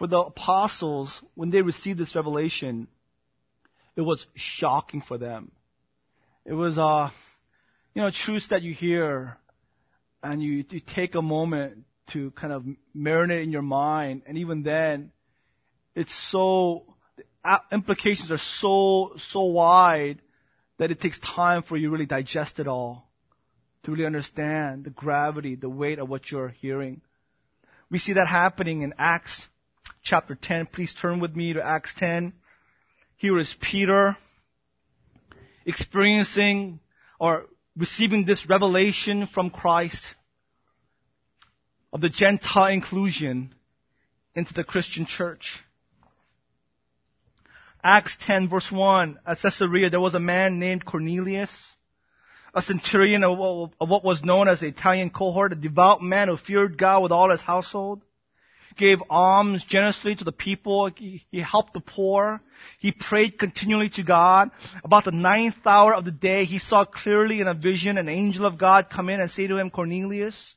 [0.00, 2.88] for the apostles, when they received this revelation,
[3.96, 5.52] it was shocking for them.
[6.46, 7.10] It was, uh,
[7.92, 9.36] you know, truths that you hear
[10.22, 12.64] and you, you take a moment to kind of
[12.96, 14.22] marinate in your mind.
[14.26, 15.12] And even then,
[15.94, 16.86] it's so,
[17.18, 20.22] the implications are so, so wide
[20.78, 23.06] that it takes time for you to really digest it all.
[23.82, 27.02] To really understand the gravity, the weight of what you're hearing.
[27.90, 29.46] We see that happening in Acts
[30.02, 30.66] chapter 10.
[30.66, 32.32] Please turn with me to Acts 10.
[33.16, 34.16] Here is Peter
[35.66, 36.80] experiencing
[37.18, 40.02] or receiving this revelation from Christ
[41.92, 43.54] of the Gentile inclusion
[44.34, 45.60] into the Christian church.
[47.82, 51.50] Acts 10 verse 1, at Caesarea there was a man named Cornelius,
[52.54, 53.38] a centurion of
[53.78, 57.30] what was known as the Italian cohort, a devout man who feared God with all
[57.30, 58.02] his household.
[58.80, 60.90] Gave alms generously to the people.
[60.96, 62.40] He, he helped the poor.
[62.80, 64.50] He prayed continually to God.
[64.82, 68.46] About the ninth hour of the day, he saw clearly in a vision an angel
[68.46, 70.56] of God come in and say to him, Cornelius.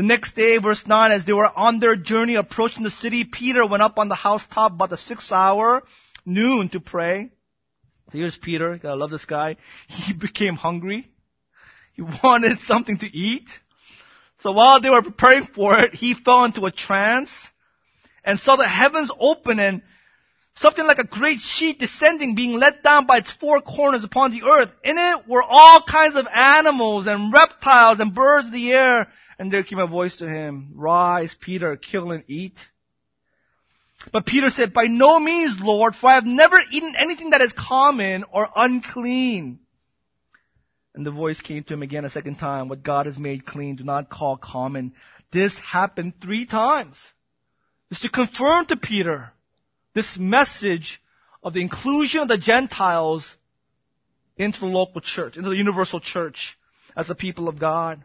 [0.00, 3.66] The next day, verse 9, as they were on their journey approaching the city, Peter
[3.66, 5.82] went up on the housetop about the sixth hour,
[6.24, 7.28] noon, to pray.
[8.10, 8.80] So here's Peter.
[8.82, 9.56] I love this guy.
[9.88, 11.06] He became hungry.
[11.92, 13.46] He wanted something to eat.
[14.38, 17.30] So while they were preparing for it, he fell into a trance
[18.24, 19.82] and saw the heavens open and
[20.54, 24.44] something like a great sheet descending, being let down by its four corners upon the
[24.44, 24.70] earth.
[24.82, 29.08] In it were all kinds of animals and reptiles and birds of the air.
[29.40, 32.58] And there came a voice to him, Rise, Peter, kill and eat.
[34.12, 37.54] But Peter said, By no means, Lord, for I have never eaten anything that is
[37.56, 39.60] common or unclean.
[40.94, 43.76] And the voice came to him again a second time, What God has made clean,
[43.76, 44.92] do not call common.
[45.32, 46.98] This happened three times.
[47.88, 49.32] Just to confirm to Peter
[49.94, 51.00] this message
[51.42, 53.26] of the inclusion of the Gentiles
[54.36, 56.58] into the local church, into the universal church
[56.94, 58.04] as a people of God.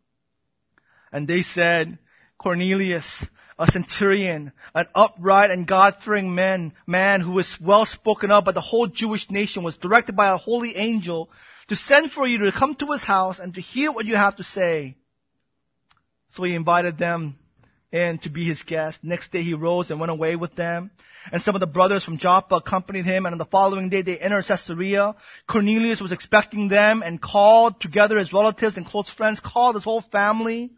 [1.11, 1.99] And they said,
[2.37, 3.25] Cornelius,
[3.59, 8.61] a centurion, an upright and God-fearing man, man who was well spoken of by the
[8.61, 11.29] whole Jewish nation, was directed by a holy angel
[11.67, 14.37] to send for you to come to his house and to hear what you have
[14.37, 14.95] to say.
[16.29, 17.37] So he invited them
[17.91, 18.99] in to be his guest.
[19.03, 20.91] Next day he rose and went away with them.
[21.31, 24.17] And some of the brothers from Joppa accompanied him, and on the following day they
[24.17, 25.15] entered Caesarea.
[25.47, 30.01] Cornelius was expecting them and called together his relatives and close friends, called his whole
[30.11, 30.71] family.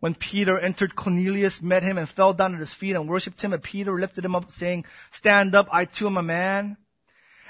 [0.00, 3.52] When Peter entered, Cornelius met him and fell down at his feet and worshipped him.
[3.52, 6.76] And Peter lifted him up, saying, Stand up, I too am a man.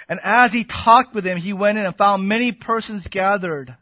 [0.09, 3.77] And as he talked with him, he went in and found many persons gathered.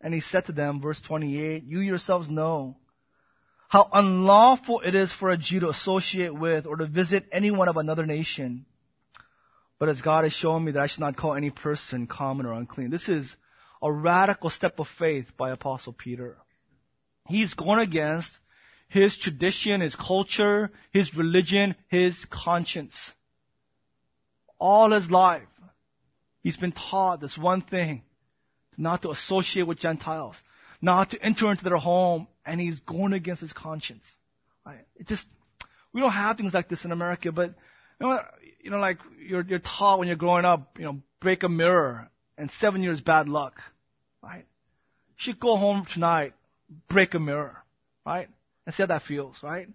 [0.00, 2.76] And he said to them, verse 28, You yourselves know
[3.68, 7.76] how unlawful it is for a Jew to associate with or to visit anyone of
[7.76, 8.66] another nation.
[9.80, 12.52] But as God has shown me that I should not call any person common or
[12.52, 12.90] unclean.
[12.90, 13.34] This is
[13.82, 16.36] a radical step of faith by Apostle Peter.
[17.28, 18.30] He's gone against
[18.88, 22.94] his tradition, his culture, his religion, his conscience.
[24.58, 25.48] All his life,
[26.42, 28.02] he's been taught this one thing,
[28.76, 30.36] not to associate with Gentiles,
[30.80, 34.04] not to enter into their home, and he's going against his conscience.
[34.96, 35.26] It just,
[35.92, 37.54] we don't have things like this in America, but
[38.00, 38.20] you know,
[38.62, 42.10] you know, like you're, you're taught when you're growing up, you know, break a mirror,
[42.36, 43.60] and seven years bad luck,
[44.22, 44.46] right?
[45.08, 46.34] You should go home tonight
[46.88, 47.56] break a mirror,
[48.06, 48.28] right?
[48.66, 49.68] And see how that feels, right?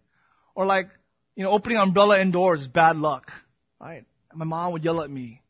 [0.56, 0.90] Or like,
[1.36, 3.32] you know, opening umbrella indoors is bad luck,
[3.80, 4.06] right?
[4.34, 5.42] My mom would yell at me.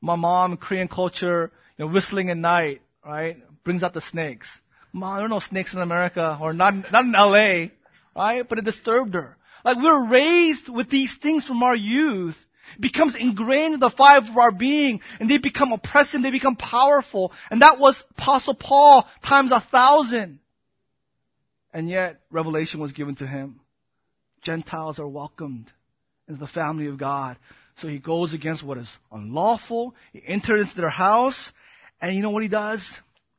[0.00, 4.48] My mom, Korean culture, you know, whistling at night, right, brings out the snakes.
[4.92, 7.72] Mom, there are no snakes in America, or not, not in LA,
[8.16, 8.48] right?
[8.48, 9.36] But it disturbed her.
[9.64, 12.36] Like we're raised with these things from our youth,
[12.78, 17.32] becomes ingrained in the fiber of our being, and they become oppressive, they become powerful.
[17.50, 20.40] And that was Apostle Paul times a thousand.
[21.76, 23.60] And yet, revelation was given to him.
[24.40, 25.70] Gentiles are welcomed
[26.26, 27.36] into the family of God.
[27.76, 29.94] So he goes against what is unlawful.
[30.14, 31.52] He enters into their house.
[32.00, 32.82] And you know what he does?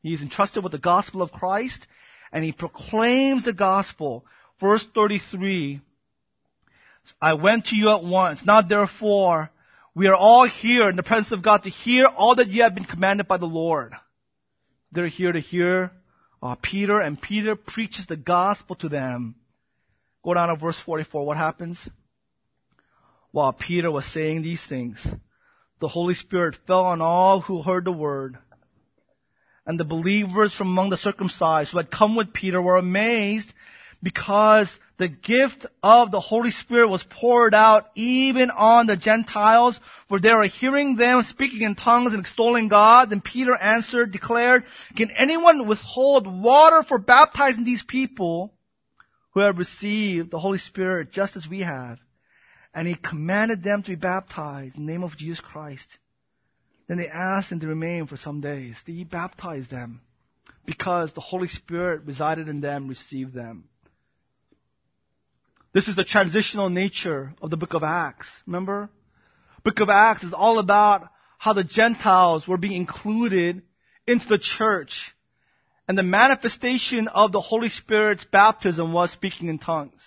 [0.03, 1.87] He's entrusted with the gospel of Christ.
[2.31, 4.23] And he proclaims the gospel.
[4.59, 5.81] Verse 33.
[7.19, 8.45] I went to you at once.
[8.45, 9.49] Now therefore,
[9.95, 12.75] we are all here in the presence of God to hear all that you have
[12.75, 13.93] been commanded by the Lord.
[14.91, 15.91] They're here to hear
[16.41, 19.35] uh, Peter, and Peter preaches the gospel to them.
[20.23, 21.25] Go down to verse 44.
[21.25, 21.79] What happens?
[23.31, 25.05] While Peter was saying these things,
[25.79, 28.37] the Holy Spirit fell on all who heard the word.
[29.65, 33.51] And the believers from among the circumcised who had come with Peter were amazed
[34.01, 39.79] because the gift of the Holy Spirit was poured out even on the Gentiles,
[40.09, 43.09] for they were hearing them speaking in tongues and extolling God.
[43.09, 48.53] Then Peter answered, declared, Can anyone withhold water for baptizing these people
[49.31, 51.99] who have received the Holy Spirit just as we have?
[52.73, 55.87] And he commanded them to be baptized in the name of Jesus Christ.
[56.87, 58.77] Then they asked him to remain for some days.
[58.85, 60.01] He baptized them
[60.65, 63.65] because the Holy Spirit resided in them, received them.
[65.77, 68.27] This is the transitional nature of the book of Acts.
[68.47, 68.89] Remember?
[69.63, 71.07] Book of Acts is all about
[71.37, 73.61] how the Gentiles were being included
[74.07, 75.13] into the church.
[75.87, 80.01] And the manifestation of the Holy Spirit's baptism was speaking in tongues.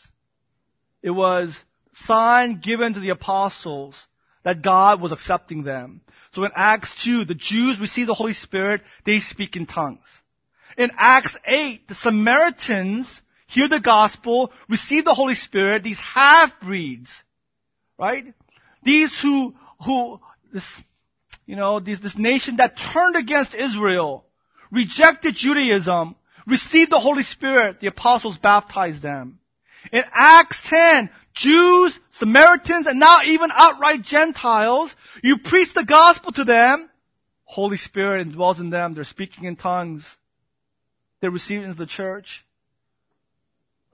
[1.04, 1.56] It was
[2.04, 3.94] sign given to the apostles
[4.42, 6.00] that God was accepting them.
[6.32, 10.08] So in Acts 2, the Jews receive the Holy Spirit, they speak in tongues.
[10.76, 13.20] In Acts 8, the Samaritans
[13.50, 17.10] hear the gospel, receive the Holy Spirit, these half-breeds,
[17.98, 18.32] right?
[18.84, 20.20] These who, who,
[20.52, 20.64] this,
[21.46, 24.24] you know, this, this nation that turned against Israel,
[24.70, 26.14] rejected Judaism,
[26.46, 29.40] received the Holy Spirit, the apostles baptized them.
[29.92, 36.44] In Acts 10, Jews, Samaritans, and now even outright Gentiles, you preach the gospel to
[36.44, 36.88] them,
[37.44, 40.04] Holy Spirit dwells in them, they're speaking in tongues,
[41.20, 42.44] they're received into the church.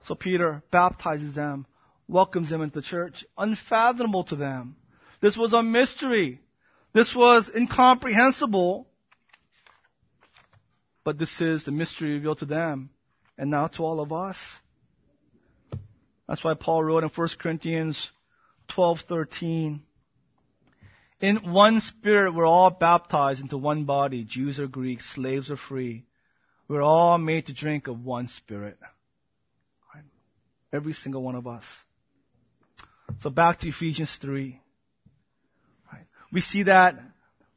[0.07, 1.65] So Peter baptizes them,
[2.07, 4.77] welcomes them into the church, unfathomable to them.
[5.19, 6.39] This was a mystery.
[6.93, 8.87] This was incomprehensible.
[11.03, 12.89] But this is the mystery revealed to them
[13.37, 14.37] and now to all of us.
[16.25, 18.11] That's why Paul wrote in 1 Corinthians
[18.69, 19.81] 12:13,
[21.19, 26.05] "In one spirit we're all baptized into one body, Jews or Greeks, slaves or free.
[26.69, 28.77] We're all made to drink of one spirit."
[30.73, 31.63] Every single one of us.
[33.21, 34.59] So back to Ephesians 3.
[35.91, 36.05] Right.
[36.31, 36.95] We see that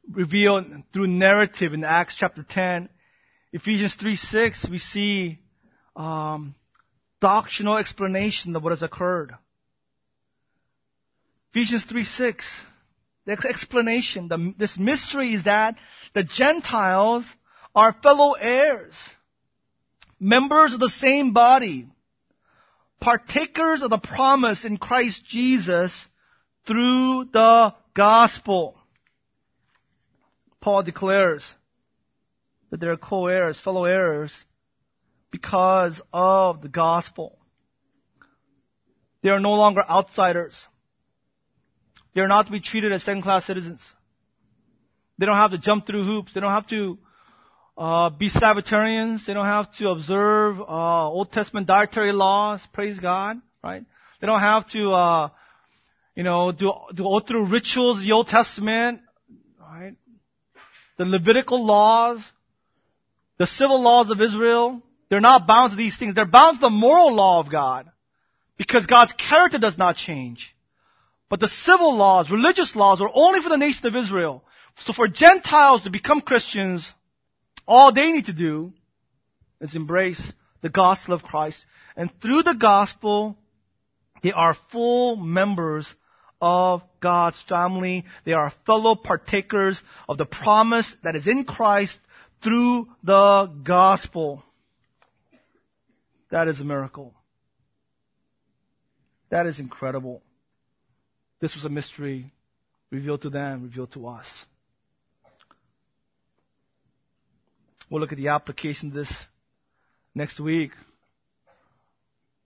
[0.09, 2.89] revealed through narrative in Acts chapter 10.
[3.53, 5.39] Ephesians 3 6, we see
[5.95, 6.55] um,
[7.19, 9.33] doctrinal explanation of what has occurred.
[11.53, 12.47] Ephesians 3 6,
[13.25, 15.75] the explanation, the, this mystery is that
[16.13, 17.25] the Gentiles
[17.75, 18.95] are fellow heirs,
[20.17, 21.87] members of the same body,
[23.01, 25.91] partakers of the promise in Christ Jesus
[26.65, 28.77] through the gospel.
[30.61, 31.43] Paul declares
[32.69, 34.33] that they're co-heirs, fellow heirs,
[35.31, 37.39] because of the gospel.
[39.23, 40.67] They are no longer outsiders.
[42.13, 43.81] They are not to be treated as second-class citizens.
[45.17, 46.33] They don't have to jump through hoops.
[46.33, 46.99] They don't have to
[47.81, 49.25] uh, be Sabbatarians.
[49.25, 52.61] They don't have to observe uh, Old Testament dietary laws.
[52.73, 53.83] Praise God, right?
[54.19, 55.29] They don't have to, uh,
[56.13, 59.01] you know, do, do go through rituals the Old Testament,
[59.59, 59.95] right?
[60.99, 62.23] The Levitical laws,
[63.39, 64.83] the civil laws of Israel.
[65.09, 66.13] They're not bound to these things.
[66.13, 67.89] They're bound to the moral law of God.
[68.57, 70.55] Because God's character does not change.
[71.31, 74.43] But the civil laws, religious laws are only for the nation of Israel.
[74.85, 76.87] So for Gentiles to become Christians,
[77.67, 78.73] all they need to do
[79.59, 80.31] is embrace
[80.61, 81.65] the gospel of Christ.
[81.95, 83.37] And through the gospel,
[84.23, 85.93] they are full members
[86.41, 88.05] of God's family.
[88.25, 91.97] They are fellow partakers of the promise that is in Christ
[92.43, 94.43] through the gospel.
[96.31, 97.13] That is a miracle.
[99.29, 100.21] That is incredible.
[101.39, 102.31] This was a mystery
[102.89, 104.27] revealed to them, revealed to us.
[107.91, 109.13] We'll look at the application of this
[110.15, 110.71] next week.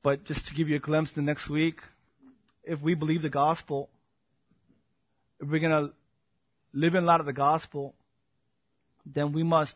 [0.02, 1.82] But just to give you a glimpse the next week,
[2.64, 3.88] if we believe the gospel,
[5.40, 5.94] if we're going to
[6.74, 7.94] live in light of the gospel,
[9.06, 9.76] then we must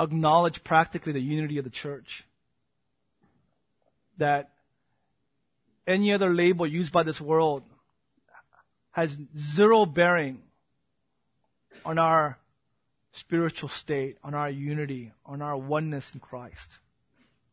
[0.00, 2.24] acknowledge practically the unity of the church.
[4.16, 4.48] That
[5.86, 7.62] any other label used by this world
[8.92, 9.14] has
[9.54, 10.40] zero bearing
[11.84, 12.38] on our
[13.12, 16.56] spiritual state, on our unity, on our oneness in Christ.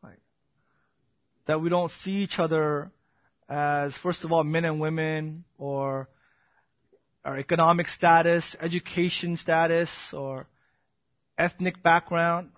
[0.02, 0.18] Right?
[1.46, 2.90] That we don't see each other
[3.48, 6.08] as, first of all, men and women, or
[7.24, 10.46] our economic status, education status, or
[11.36, 12.50] ethnic background.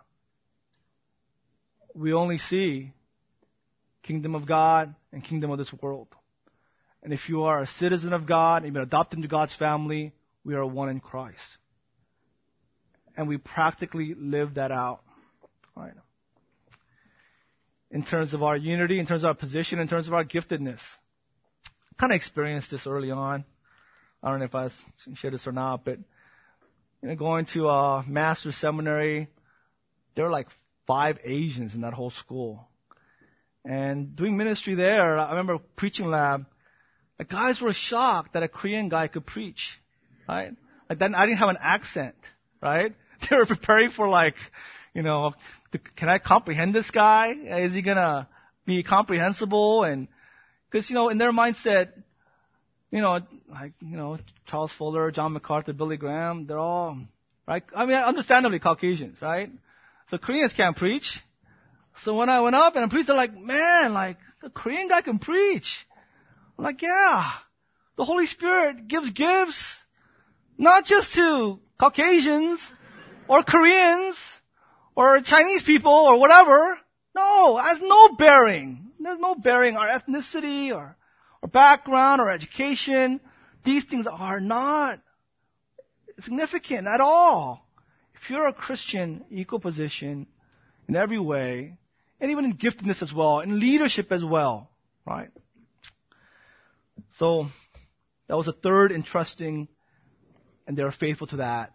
[1.95, 2.93] We only see
[4.03, 6.09] kingdom of God and kingdom of this world.
[7.03, 10.13] And if you are a citizen of God, you've been adopted into God's family,
[10.45, 11.57] we are one in Christ
[13.21, 15.03] and we practically live that out.
[15.77, 15.93] Right.
[17.91, 20.81] in terms of our unity, in terms of our position, in terms of our giftedness.
[21.99, 23.45] Kind of experienced this early on.
[24.23, 24.71] I don't know if I
[25.05, 25.99] can share this or not, but
[27.03, 29.29] you know, going to a master's seminary,
[30.15, 30.49] there were like
[30.87, 32.69] five Asians in that whole school.
[33.67, 36.47] And doing ministry there, I remember preaching lab,
[37.19, 39.79] the guys were shocked that a Korean guy could preach,
[40.27, 40.53] right?
[40.89, 42.17] Like then I didn't have an accent,
[42.63, 42.95] right?
[43.31, 44.35] They were preparing for like,
[44.95, 45.35] you know,
[45.97, 47.33] can I comprehend this guy?
[47.33, 48.29] Is he gonna
[48.67, 49.85] be comprehensible?
[49.85, 50.09] And
[50.71, 51.91] because you know, in their mindset,
[52.91, 56.99] you know, like you know, Charles Fuller, John MacArthur, Billy Graham, they're all
[57.47, 57.63] right.
[57.75, 59.51] I mean, understandably Caucasians, right?
[60.09, 61.21] So Koreans can't preach.
[62.05, 65.03] So when I went up and I preached, they're like, man, like the Korean guy
[65.03, 65.87] can preach.
[66.59, 67.31] I'm like, yeah,
[67.97, 69.63] the Holy Spirit gives gifts,
[70.59, 72.61] not just to Caucasians
[73.31, 74.17] or Koreans
[74.97, 76.77] or Chinese people or whatever.
[77.15, 78.91] No, it has no bearing.
[78.99, 80.97] There's no bearing our ethnicity or,
[81.41, 83.21] or background or education.
[83.65, 84.99] These things are not
[86.23, 87.65] significant at all.
[88.21, 90.27] If you're a Christian, equal position
[90.89, 91.79] in every way,
[92.21, 94.71] and even in giftedness as well, in leadership as well,
[95.07, 95.31] right?
[97.17, 97.47] So,
[98.27, 99.69] that was a third entrusting,
[100.67, 101.73] and they were faithful to that,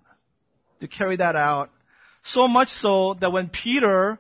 [0.80, 1.70] to carry that out.
[2.24, 4.18] So much so that when Peter,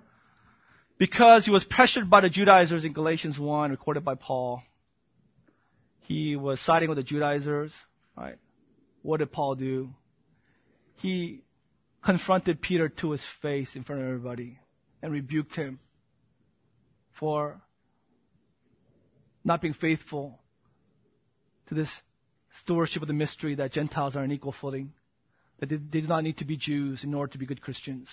[0.97, 4.61] because he was pressured by the Judaizers in Galatians 1, recorded by Paul,
[6.01, 7.73] he was siding with the Judaizers,
[8.15, 8.37] right?
[9.01, 9.89] What did Paul do?
[10.97, 11.41] He
[12.03, 14.59] confronted Peter to his face in front of everybody
[15.01, 15.79] and rebuked him
[17.19, 17.59] for
[19.43, 20.39] not being faithful
[21.67, 21.91] to this
[22.59, 24.93] stewardship of the mystery that Gentiles are on equal footing,
[25.59, 28.09] that they, did not need to be Jews in order to be good Christians.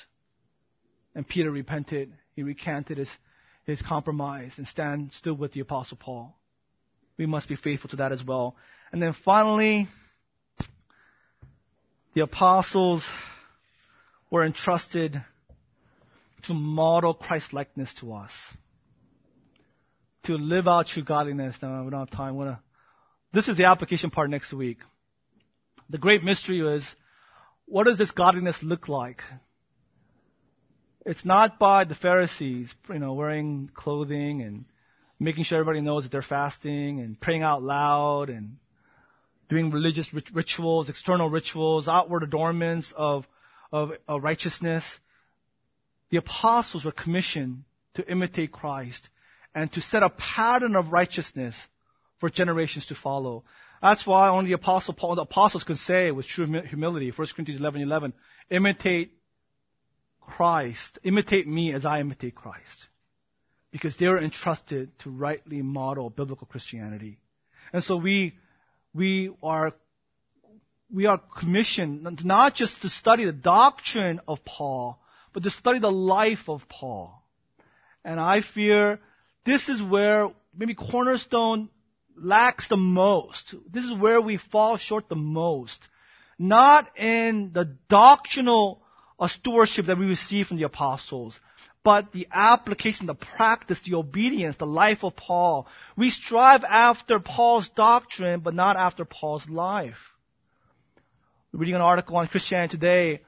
[1.14, 2.12] And Peter repented.
[2.34, 3.10] He recanted his,
[3.64, 6.36] his compromise and stand still with the apostle Paul.
[7.18, 8.56] We must be faithful to that as well.
[8.90, 9.88] And then finally,
[12.14, 13.08] the apostles
[14.30, 15.22] were entrusted
[16.44, 18.32] to model Christ likeness to us.
[20.24, 21.56] To live out true godliness.
[21.60, 22.36] Now, we don't have time.
[22.36, 22.60] Wanna,
[23.32, 24.78] this is the application part next week.
[25.90, 26.86] The great mystery is,
[27.72, 29.22] what does this godliness look like?
[31.06, 34.66] It's not by the Pharisees, you know, wearing clothing and
[35.18, 38.58] making sure everybody knows that they're fasting and praying out loud and
[39.48, 43.24] doing religious rituals, external rituals, outward adornments of
[43.72, 44.84] of, of righteousness.
[46.10, 47.64] The apostles were commissioned
[47.94, 49.08] to imitate Christ
[49.54, 51.56] and to set a pattern of righteousness
[52.20, 53.44] for generations to follow.
[53.82, 57.60] That's why only the apostle Paul, the apostles could say with true humility, 1 Corinthians
[57.60, 58.12] 11, 11,
[58.48, 59.12] imitate
[60.20, 62.86] Christ, imitate me as I imitate Christ.
[63.72, 67.18] Because they were entrusted to rightly model biblical Christianity.
[67.72, 68.34] And so we,
[68.94, 69.72] we are
[70.94, 74.98] we are commissioned not just to study the doctrine of Paul,
[75.32, 77.22] but to study the life of Paul.
[78.04, 79.00] And I fear
[79.46, 81.70] this is where maybe Cornerstone
[82.16, 83.54] lacks the most.
[83.70, 85.86] This is where we fall short the most.
[86.38, 88.82] Not in the doctrinal
[89.26, 91.38] stewardship that we receive from the apostles,
[91.84, 95.66] but the application, the practice, the obedience, the life of Paul.
[95.96, 99.98] We strive after Paul's doctrine, but not after Paul's life
[101.52, 103.20] reading an article on Christianity Today.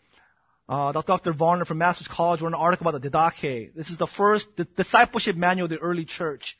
[0.66, 1.34] Uh, Dr.
[1.34, 3.74] Varner from Masters College wrote an article about the Didache.
[3.74, 6.56] This is the first the discipleship manual of the early church.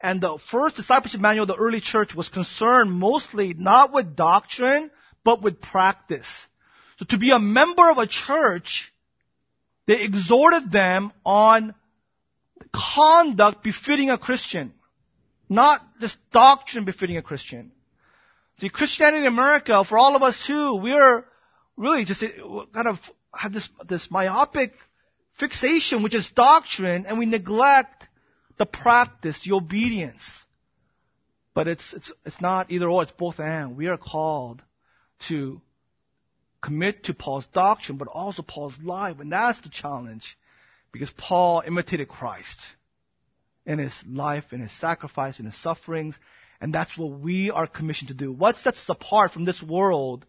[0.00, 4.90] And the first discipleship manual of the early church was concerned mostly not with doctrine,
[5.24, 6.26] but with practice.
[6.98, 8.92] So to be a member of a church,
[9.86, 11.74] they exhorted them on
[12.72, 14.72] conduct befitting a Christian,
[15.48, 17.72] not just doctrine befitting a Christian.
[18.58, 21.24] See, Christianity in America, for all of us too, we're
[21.76, 22.98] really just kind of
[23.34, 24.72] have this, this myopic
[25.38, 28.06] fixation, which is doctrine, and we neglect
[28.60, 30.22] the practice, the obedience.
[31.54, 33.74] But it's, it's, it's not either or, it's both and.
[33.74, 34.62] We are called
[35.28, 35.62] to
[36.62, 40.36] commit to Paul's doctrine, but also Paul's life, and that's the challenge.
[40.92, 42.58] Because Paul imitated Christ
[43.64, 46.18] in his life, in his sacrifice, in his sufferings,
[46.60, 48.30] and that's what we are commissioned to do.
[48.30, 50.26] What sets us apart from this world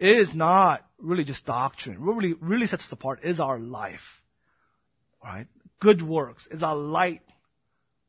[0.00, 2.02] is not really just doctrine.
[2.02, 4.22] What really, really sets us apart is our life.
[5.22, 5.48] Right?
[5.80, 7.20] Good works is our light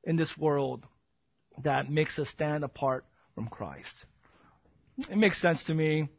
[0.04, 0.86] in this world
[1.64, 3.94] that makes us stand apart from Christ.
[4.98, 6.10] It makes sense to me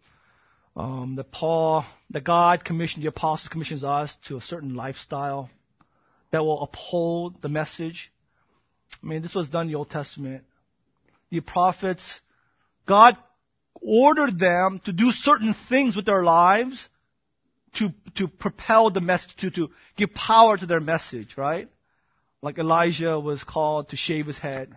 [0.76, 5.51] um, that Paul, that God commissioned the apostles, commissions us to a certain lifestyle
[6.31, 8.11] that will uphold the message.
[9.03, 10.45] I mean, this was done in the Old Testament.
[11.31, 12.20] The prophets,
[12.87, 13.16] God
[13.74, 16.89] ordered them to do certain things with their lives
[17.76, 21.68] to, to propel the message, to, to give power to their message, right?
[22.43, 24.76] Like Elijah was called to shave his head.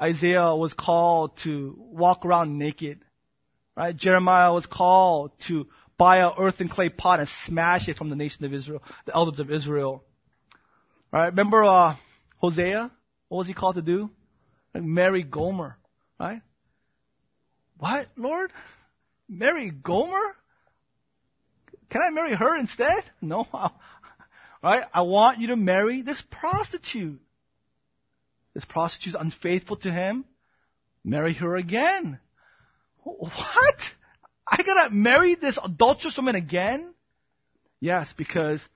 [0.00, 3.00] Isaiah was called to walk around naked.
[3.76, 3.96] Right?
[3.96, 5.66] Jeremiah was called to
[5.96, 9.40] buy a earthen clay pot and smash it from the nation of Israel, the elders
[9.40, 10.04] of Israel.
[11.12, 11.26] Right?
[11.26, 11.96] Remember uh,
[12.36, 12.90] Hosea?
[13.28, 14.10] What was he called to do?
[14.74, 15.76] Like marry Gomer.
[16.18, 16.42] Right?
[17.78, 18.52] What, Lord?
[19.28, 20.36] Marry Gomer?
[21.90, 23.04] Can I marry her instead?
[23.20, 23.46] No.
[24.62, 24.84] Right?
[24.92, 27.20] I want you to marry this prostitute.
[28.54, 30.24] This prostitute is unfaithful to him.
[31.04, 32.18] Marry her again.
[33.02, 33.78] What?
[34.46, 36.92] I gotta marry this adulterous woman again?
[37.80, 38.66] Yes, because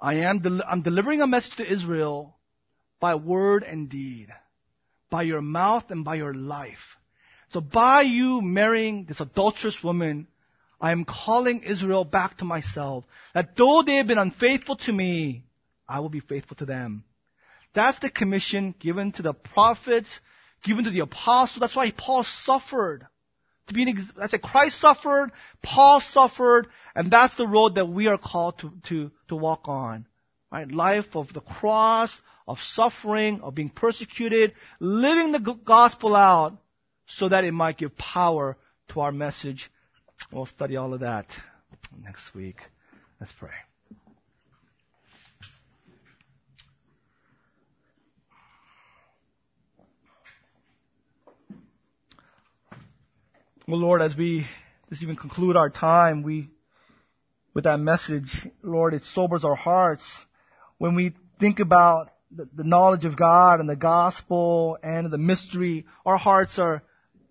[0.00, 2.36] I am del- I'm delivering a message to Israel
[2.98, 4.28] by word and deed,
[5.10, 6.96] by your mouth and by your life.
[7.52, 10.26] So by you marrying this adulterous woman,
[10.80, 13.04] I am calling Israel back to myself.
[13.34, 15.44] That though they have been unfaithful to me,
[15.88, 17.04] I will be faithful to them.
[17.74, 20.20] That's the commission given to the prophets,
[20.64, 21.60] given to the apostles.
[21.60, 23.06] That's why Paul suffered.
[23.68, 25.30] To be an ex- that's why Christ suffered,
[25.62, 30.06] Paul suffered, and that's the road that we are called to, to, to walk on.
[30.50, 30.68] Right?
[30.68, 36.58] Life of the cross, of suffering, of being persecuted, living the gospel out
[37.06, 38.56] so that it might give power
[38.88, 39.70] to our message.
[40.32, 41.26] We'll study all of that
[42.02, 42.56] next week.
[43.20, 43.50] Let's pray.
[53.66, 54.46] Well, Lord, as we
[54.88, 56.50] just even conclude our time, we,
[57.54, 60.04] with that message, Lord, it sobers our hearts
[60.78, 65.86] when we think about the, the knowledge of God and the gospel and the mystery.
[66.04, 66.82] Our hearts are,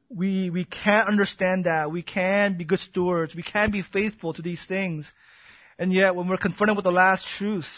[0.09, 1.91] we, we can't understand that.
[1.91, 3.35] We can be good stewards.
[3.35, 5.11] We can be faithful to these things.
[5.77, 7.69] And yet, when we're confronted with the last truth,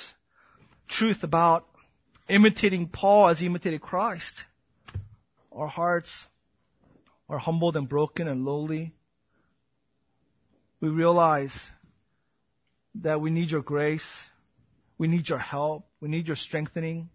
[0.88, 1.68] truth about
[2.30, 4.46] imitating Paul as he imitated Christ,
[5.52, 6.26] our hearts
[7.30, 8.94] are humbled and broken and lowly,
[10.80, 11.54] we realize
[12.96, 14.08] that we need your grace.
[14.98, 15.86] We need your help.
[16.00, 17.10] We need your strengthening.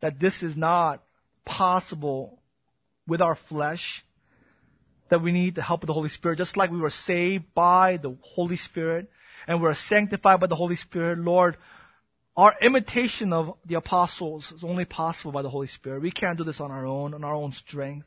[0.00, 1.02] That this is not
[1.44, 2.41] possible
[3.12, 4.02] with our flesh.
[5.10, 6.38] That we need the help of the Holy Spirit.
[6.38, 9.10] Just like we were saved by the Holy Spirit
[9.46, 11.58] and we're sanctified by the Holy Spirit, Lord,
[12.34, 16.00] our imitation of the apostles is only possible by the Holy Spirit.
[16.00, 18.06] We can't do this on our own, on our own strength.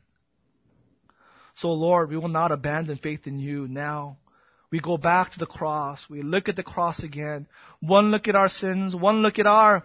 [1.54, 4.18] So Lord, we will not abandon faith in you now.
[4.72, 6.04] We go back to the cross.
[6.10, 7.46] We look at the cross again.
[7.78, 8.96] One look at our sins.
[8.96, 9.84] One look at our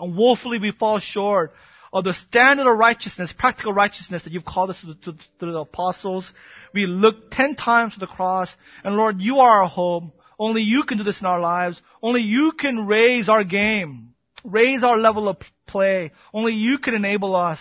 [0.00, 1.52] woefully we fall short
[1.92, 5.58] of the standard of righteousness, practical righteousness that you've called us to, to, to the
[5.58, 6.32] apostles.
[6.72, 8.54] We look ten times to the cross.
[8.84, 10.04] And Lord, you are our hope.
[10.38, 11.82] Only you can do this in our lives.
[12.02, 14.14] Only you can raise our game.
[14.44, 16.12] Raise our level of play.
[16.32, 17.60] Only you can enable us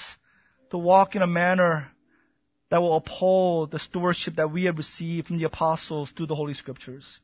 [0.71, 1.91] to walk in a manner
[2.69, 6.53] that will uphold the stewardship that we have received from the apostles through the Holy
[6.53, 7.19] Scriptures.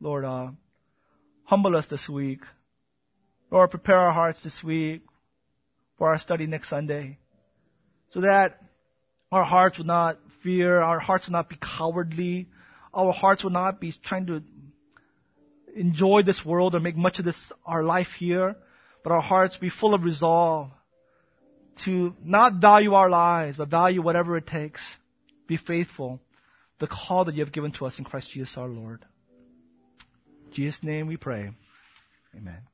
[0.00, 0.50] Lord, uh,
[1.42, 2.40] humble us this week.
[3.50, 5.02] Lord, prepare our hearts this week
[6.02, 7.16] for our study next Sunday
[8.10, 8.60] so that
[9.30, 12.48] our hearts would not fear, our hearts would not be cowardly,
[12.92, 14.42] our hearts would not be trying to
[15.76, 18.56] enjoy this world or make much of this, our life here,
[19.04, 20.72] but our hearts be full of resolve
[21.84, 24.82] to not value our lives, but value whatever it takes.
[25.46, 26.20] Be faithful.
[26.80, 29.04] The call that you have given to us in Christ Jesus our Lord.
[30.46, 31.52] In Jesus' name we pray.
[32.36, 32.71] Amen.